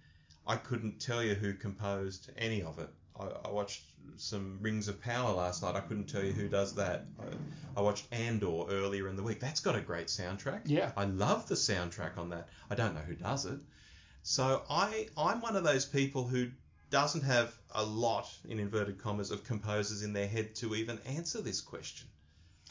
[0.46, 2.90] I couldn't tell you who composed any of it.
[3.20, 3.84] I, I watched
[4.18, 5.76] some Rings of Power last night.
[5.76, 7.06] I couldn't tell you who does that.
[7.20, 9.40] I, I watched Andor earlier in the week.
[9.40, 10.62] That's got a great soundtrack.
[10.66, 10.92] Yeah.
[10.98, 12.50] I love the soundtrack on that.
[12.70, 13.60] I don't know who does it.
[14.24, 16.48] So I I'm one of those people who
[16.90, 21.42] doesn't have a lot in inverted commas of composers in their head to even answer
[21.42, 22.08] this question.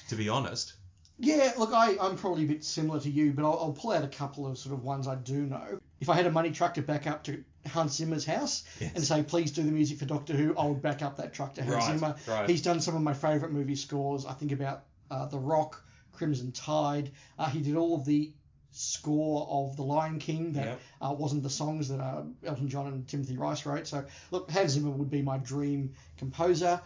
[0.09, 0.75] To be honest.
[1.19, 4.03] Yeah, look, I, I'm probably a bit similar to you, but I'll, I'll pull out
[4.03, 5.79] a couple of sort of ones I do know.
[6.03, 8.91] If I had a money truck to back up to Hans Zimmer's house Yes.
[8.97, 11.55] and say, please do the music for Doctor Who, I would back up that truck
[11.55, 12.17] to Hans Right, Zimmer.
[12.27, 12.51] right.
[12.51, 14.27] He's done some of my favourite movie scores.
[14.27, 14.83] I think about
[15.13, 15.81] uh, The Rock,
[16.13, 17.13] Crimson Tide.
[17.39, 18.33] Uh, he did all of the
[18.73, 20.81] score of The Lion King that Yep.
[21.03, 23.87] uh, wasn't the songs that uh, Elton John and Timothy Rice wrote.
[23.87, 26.81] So, look, Hans Zimmer would be my dream composer.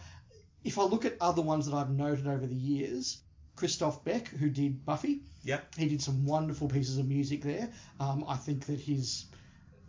[0.63, 3.17] If I look at other ones that I've noted over the years,
[3.57, 5.75] Christoph Beck, who did Buffy, Yep.
[5.75, 7.69] he did some wonderful pieces of music there.
[7.99, 9.25] Um, I think that his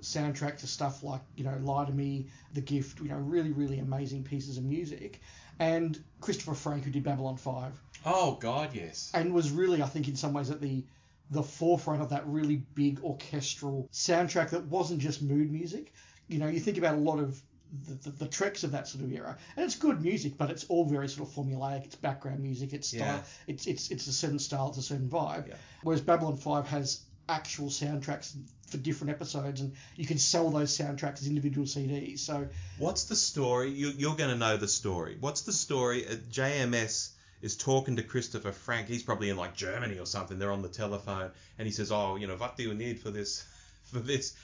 [0.03, 3.79] soundtrack to stuff like you know Lie to Me, The Gift, you know, really really
[3.79, 5.21] amazing pieces of music.
[5.61, 7.73] And Christopher Franke, who did Babylon Five,
[8.07, 9.11] Oh God, yes.
[9.15, 10.85] and was really I think in some ways at the
[11.31, 15.93] the forefront of that really big orchestral soundtrack that wasn't just mood music.
[16.29, 17.43] You know, you think about a lot of
[17.87, 20.65] the, the, the treks of that sort of era, and it's good music, but it's
[20.65, 21.85] all very sort of formulaic.
[21.85, 22.73] It's background music.
[22.73, 23.01] It's style.
[23.01, 23.23] Yeah.
[23.47, 24.69] It's it's it's a certain style.
[24.69, 25.49] It's a certain vibe.
[25.49, 25.55] Yeah.
[25.83, 28.35] Whereas Babylon Five has actual soundtracks
[28.69, 32.21] for different episodes, and you can sell those soundtracks as individual CDs.
[32.21, 32.49] So
[32.79, 33.71] What's the story?
[33.71, 35.17] You, you're going to know the story.
[35.21, 36.07] What's the story?
[36.07, 37.11] Uh, JMS
[37.41, 38.89] is talking to Christopher Franke.
[38.89, 40.39] He's probably in like Germany or something.
[40.39, 43.11] They're on the telephone, and he says, "Oh, you know, what do you need for
[43.11, 43.45] this?
[43.85, 44.35] For this?"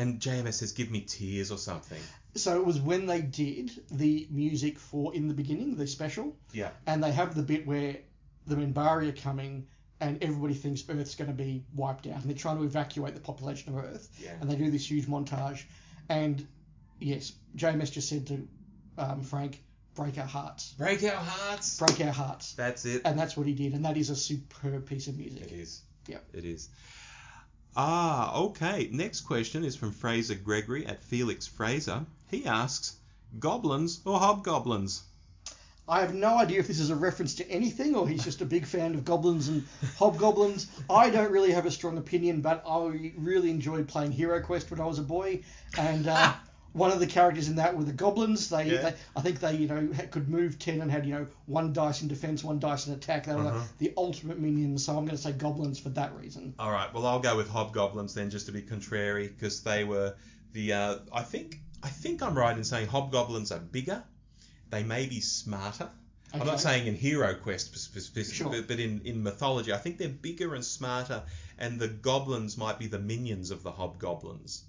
[0.00, 2.00] And JMS says, "Give me tears or something."
[2.36, 6.36] so it was when they did the music for in the beginning, the special.
[6.52, 6.70] Yeah.
[6.86, 7.96] and they have the bit where
[8.46, 9.66] the Minbari are coming
[10.00, 13.20] and everybody thinks Earth's going to be wiped out and they're trying to evacuate the
[13.20, 14.32] population of Earth Yeah.
[14.40, 15.64] and they do this huge montage
[16.08, 16.46] and
[17.00, 18.48] yes JMS just said to
[18.96, 19.58] um, Franke
[19.96, 21.78] break our hearts Break our hearts.
[21.78, 23.02] break our hearts That's it.
[23.04, 25.82] and that's what he did and that is a superb piece of music It is.
[26.08, 26.24] Yep.
[26.32, 26.68] It is.
[27.76, 28.88] Ah, okay.
[28.92, 32.04] Next question is from Fraser Gregory at Felix Fraser.
[32.28, 32.96] He asks,
[33.38, 35.02] goblins or hobgoblins?
[35.88, 38.44] I have no idea if this is a reference to anything or he's just a
[38.44, 39.64] big fan of goblins and
[39.98, 40.68] hobgoblins.
[40.88, 44.80] I don't really have a strong opinion, but I really enjoyed playing Hero Quest when
[44.80, 45.42] I was a boy,
[45.76, 46.32] and uh,
[46.72, 48.48] one of the characters in that were the goblins.
[48.48, 48.82] They, Yeah.
[48.90, 52.02] they I think they, you know, could move ten and had you know one dice
[52.02, 53.26] in defense, one dice in attack.
[53.26, 53.64] They were Uh-huh.
[53.78, 54.84] the ultimate minions.
[54.84, 56.54] So I'm going to say goblins for that reason.
[56.58, 56.92] All right.
[56.94, 60.14] Well, I'll go with hobgoblins then, just to be contrary, because they were
[60.52, 60.72] the.
[60.72, 64.02] Uh, I think I think I'm right in saying hobgoblins are bigger.
[64.70, 65.90] They may be smarter.
[66.32, 67.74] I'm not saying in Hero Quest
[68.32, 68.48] Sure.
[68.50, 71.24] but, but in, in mythology, I think they're bigger and smarter,
[71.58, 74.62] and the goblins might be the minions of the hobgoblins.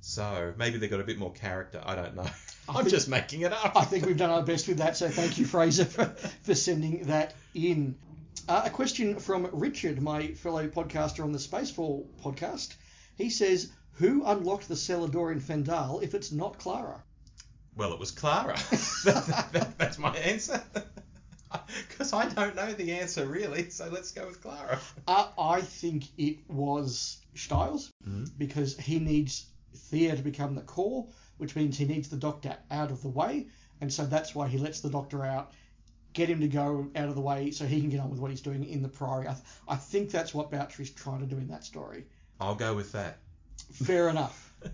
[0.00, 1.82] So maybe they've got a bit more character.
[1.84, 2.26] I don't know.
[2.68, 3.72] I'm think- just making it up.
[3.76, 6.04] I think we've done our best with that, so thank you, Fraser, for,
[6.42, 7.96] for sending that in.
[8.48, 12.74] Uh, a question from Richard, my fellow podcaster on the Spacefall podcast.
[13.16, 17.02] He says, Who unlocked the cellar door in Fendahl if it's not Clara?
[17.76, 18.56] Well, it was Clara.
[19.04, 20.62] that, that- that's my answer.
[21.88, 24.78] Because I don't know the answer really, so let's go with Clara.
[25.06, 28.28] Uh, I think it was Styles Mhm.
[28.36, 31.06] because he needs Thea to become the core,
[31.38, 33.48] which means he needs the Doctor out of the way,
[33.80, 35.52] and so that's why he lets the Doctor out,
[36.12, 38.30] get him to go out of the way so he can get on with what
[38.30, 39.28] he's doing in the Priory.
[39.28, 42.06] I, th- I think that's what Boucher is trying to do in that story.
[42.40, 43.18] I'll go with that.
[43.72, 44.52] Fair enough.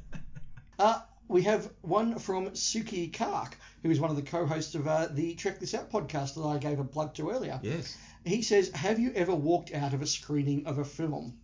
[0.77, 3.53] Uh, we have one from Suki Kark,
[3.85, 6.59] who is one of the co-hosts of uh, the Check This Out podcast that I
[6.59, 7.61] gave a plug to earlier.
[7.63, 7.97] Yes.
[8.25, 11.39] He says, "Have you ever walked out of a screening of a film?"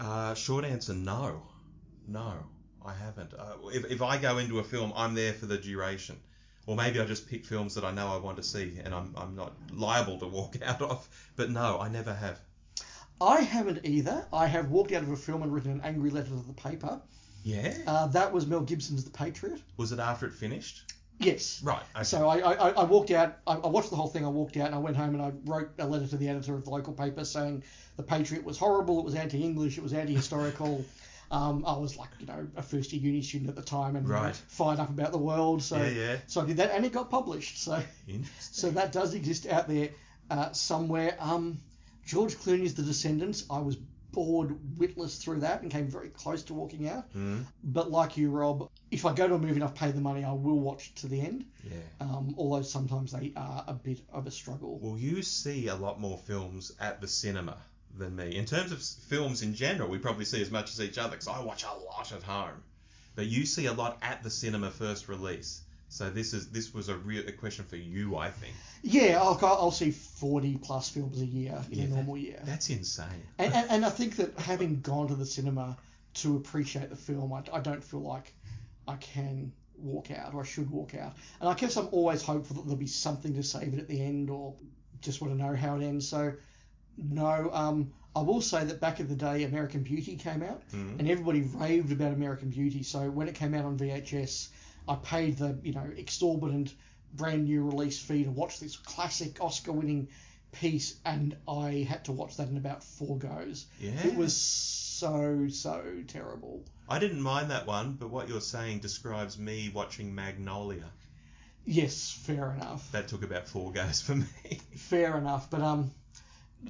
[0.00, 1.42] Uh, short answer, no.
[2.08, 2.34] No,
[2.86, 3.34] I haven't.
[3.34, 6.16] Uh, if, if I go into a film, I'm there for the duration.
[6.66, 9.14] Or maybe I just pick films that I know I want to see and I'm,
[9.16, 11.08] I'm not liable to walk out of.
[11.36, 12.40] But no, I never have.
[13.20, 14.26] I haven't either.
[14.32, 17.00] I have walked out of a film and written an angry letter to the paper.
[17.44, 17.74] Yeah?
[17.86, 19.60] Uh, that was Mel Gibson's The Patriot.
[19.76, 20.92] Was it after it finished?
[21.18, 21.62] Yes.
[21.62, 21.82] Right.
[21.94, 22.04] Okay.
[22.04, 23.38] So I, I, I walked out.
[23.46, 24.24] I, I watched the whole thing.
[24.24, 26.54] I walked out and I went home and I wrote a letter to the editor
[26.54, 27.62] of the local paper saying
[27.96, 28.98] the Patriot was horrible.
[28.98, 29.78] It was anti-English.
[29.78, 30.84] It was anti-historical.
[31.30, 34.08] um, I was like, you know, a first year uni student at the time and
[34.08, 34.34] Right.
[34.48, 35.62] fired up about the world.
[35.62, 36.16] So Yeah, yeah.
[36.26, 37.62] so I did that and it got published.
[37.62, 37.82] So
[38.40, 39.90] so that does exist out there
[40.30, 41.16] uh, somewhere.
[41.20, 41.58] Um,
[42.04, 43.44] George Clooney's The Descendants.
[43.50, 43.76] I was
[44.12, 47.12] bored witless through that and came very close to walking out.
[47.14, 47.44] Mm.
[47.62, 50.24] But like you, Rob, if I go to a movie and I've paid the money,
[50.24, 51.44] I will watch it to the end.
[51.64, 51.76] Yeah.
[52.00, 54.78] Um, although sometimes they are a bit of a struggle.
[54.80, 57.58] Well, you see a lot more films at the cinema
[57.98, 58.36] than me.
[58.36, 61.28] In terms of films in general, we probably see as much as each other because
[61.28, 62.62] I watch a lot at home.
[63.14, 65.62] But you see a lot at the cinema first release.
[65.88, 68.54] So this is this was a real a question for you, I think.
[68.82, 72.40] Yeah, I'll, I'll see 40 plus films a year in Yeah, a normal year.
[72.44, 73.22] That's insane.
[73.38, 75.76] And, and, and I think that having gone to the cinema
[76.14, 78.34] to appreciate the film, I, I don't feel like
[78.88, 81.14] I can walk out or I should walk out.
[81.40, 84.00] And I guess I'm always hopeful that there'll be something to save it at the
[84.00, 84.54] end or
[85.00, 86.08] just want to know how it ends.
[86.08, 86.32] So,
[86.96, 90.98] no, um, I will say that back in the day, American Beauty came out Mhm.
[90.98, 92.82] and everybody raved about American Beauty.
[92.82, 94.48] So when it came out on VHS,
[94.88, 96.74] I paid the you know exorbitant
[97.14, 100.08] brand new release fee to watch this classic Oscar-winning
[100.52, 103.66] piece, and I had to watch that in about four goes.
[103.80, 104.06] Yeah.
[104.06, 106.64] It was so so terrible.
[106.88, 110.90] I didn't mind that one, but what you're saying describes me watching Magnolia.
[111.64, 112.90] Yes, fair enough.
[112.92, 114.26] That took about four goes for me.
[114.76, 115.50] Fair enough.
[115.50, 115.90] But um,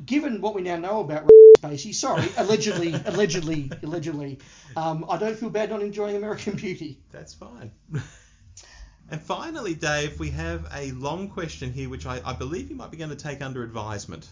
[0.04, 1.28] given what we now know about
[1.58, 4.38] Spacey, sorry, allegedly, allegedly, allegedly,
[4.76, 7.00] um, I don't feel bad not enjoying American Beauty.
[7.10, 7.72] That's fine.
[9.10, 12.90] and finally, Dave, we have a long question here, which I, I believe you might
[12.90, 14.28] be going to take under advisement.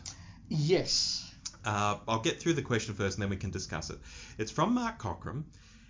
[0.48, 1.34] Yes.
[1.64, 3.98] Uh, I'll get through the question first and then we can discuss it.
[4.36, 5.44] It's from Mark Cockram,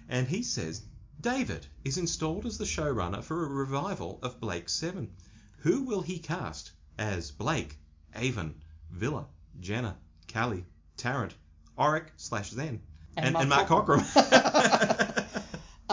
[0.09, 0.83] and he says
[1.20, 5.11] David is installed as the showrunner for a revival of Blake 7.
[5.59, 7.79] Who will he cast as Blake,
[8.14, 8.55] Avon,
[8.93, 9.27] Vila,
[9.61, 9.96] Jenna,
[10.26, 10.64] Cally,
[10.96, 11.34] Tarrant,
[11.78, 12.80] Orac slash Zen,
[13.16, 14.05] And and, Mark Cockram?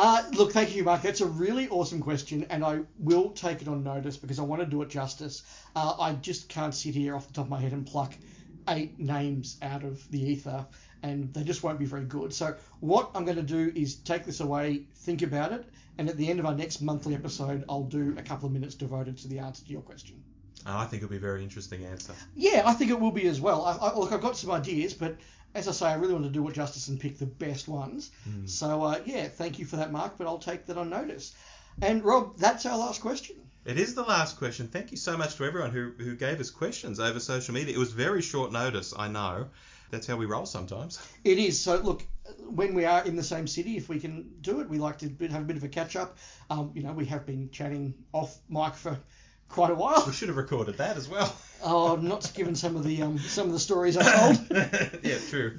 [0.03, 1.01] Uh, look, thank you, Mark.
[1.01, 4.61] That's a really awesome question, and I will take it on notice because I want
[4.61, 5.43] to do it justice.
[5.75, 8.13] Uh, I just can't sit here off the top of my head and pluck
[8.69, 10.65] eight names out of the ether,
[11.03, 12.33] and they just won't be very good.
[12.33, 15.65] So, what I'm going to do is take this away, think about it,
[15.97, 18.75] and at the end of our next monthly episode, I'll do a couple of minutes
[18.75, 20.23] devoted to the answer to your question.
[20.65, 22.13] Oh, I think it'll be a very interesting answer.
[22.35, 23.65] Yeah, I think it will be as well.
[23.65, 25.15] I, I, look, I've got some ideas, but
[25.53, 28.11] as I say, I really want to do it justice and pick the best ones.
[28.45, 31.33] So, uh, yeah, thank you for that, Mark, but I'll take that on notice.
[31.81, 33.35] And, Rob, that's our last question.
[33.65, 34.67] It is the last question.
[34.67, 37.75] Thank you so much to everyone who, who gave us questions over social media.
[37.75, 39.47] It was very short notice, I know.
[39.91, 40.99] That's how we roll sometimes.
[41.23, 41.59] It is.
[41.59, 42.03] So, look,
[42.49, 45.09] when we are in the same city, if we can do it, we like to
[45.29, 46.17] have a bit of a catch up.
[46.49, 48.97] Um, you know, we have been chatting off mic for
[49.51, 50.03] quite a while.
[50.07, 51.35] We should have recorded that as well.
[51.63, 54.47] Oh, not given some of the um, some of the stories I told.
[55.03, 55.57] yeah, true.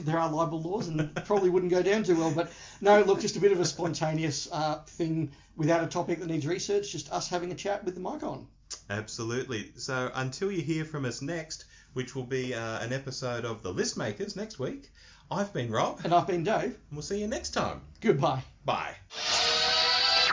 [0.00, 2.32] there are libel laws and probably wouldn't go down too well.
[2.34, 6.26] But no, look, just a bit of a spontaneous uh, thing without a topic that
[6.28, 8.46] needs research, just us having a chat with the mic on.
[8.90, 9.72] Absolutely.
[9.76, 11.64] So until you hear from us next,
[11.94, 14.90] which will be uh, an episode of The List Makers next week,
[15.30, 16.64] I've been Rob, And I've been Dave.
[16.64, 17.80] and we'll see you next time.
[18.00, 18.42] Goodbye.
[18.64, 18.94] Bye.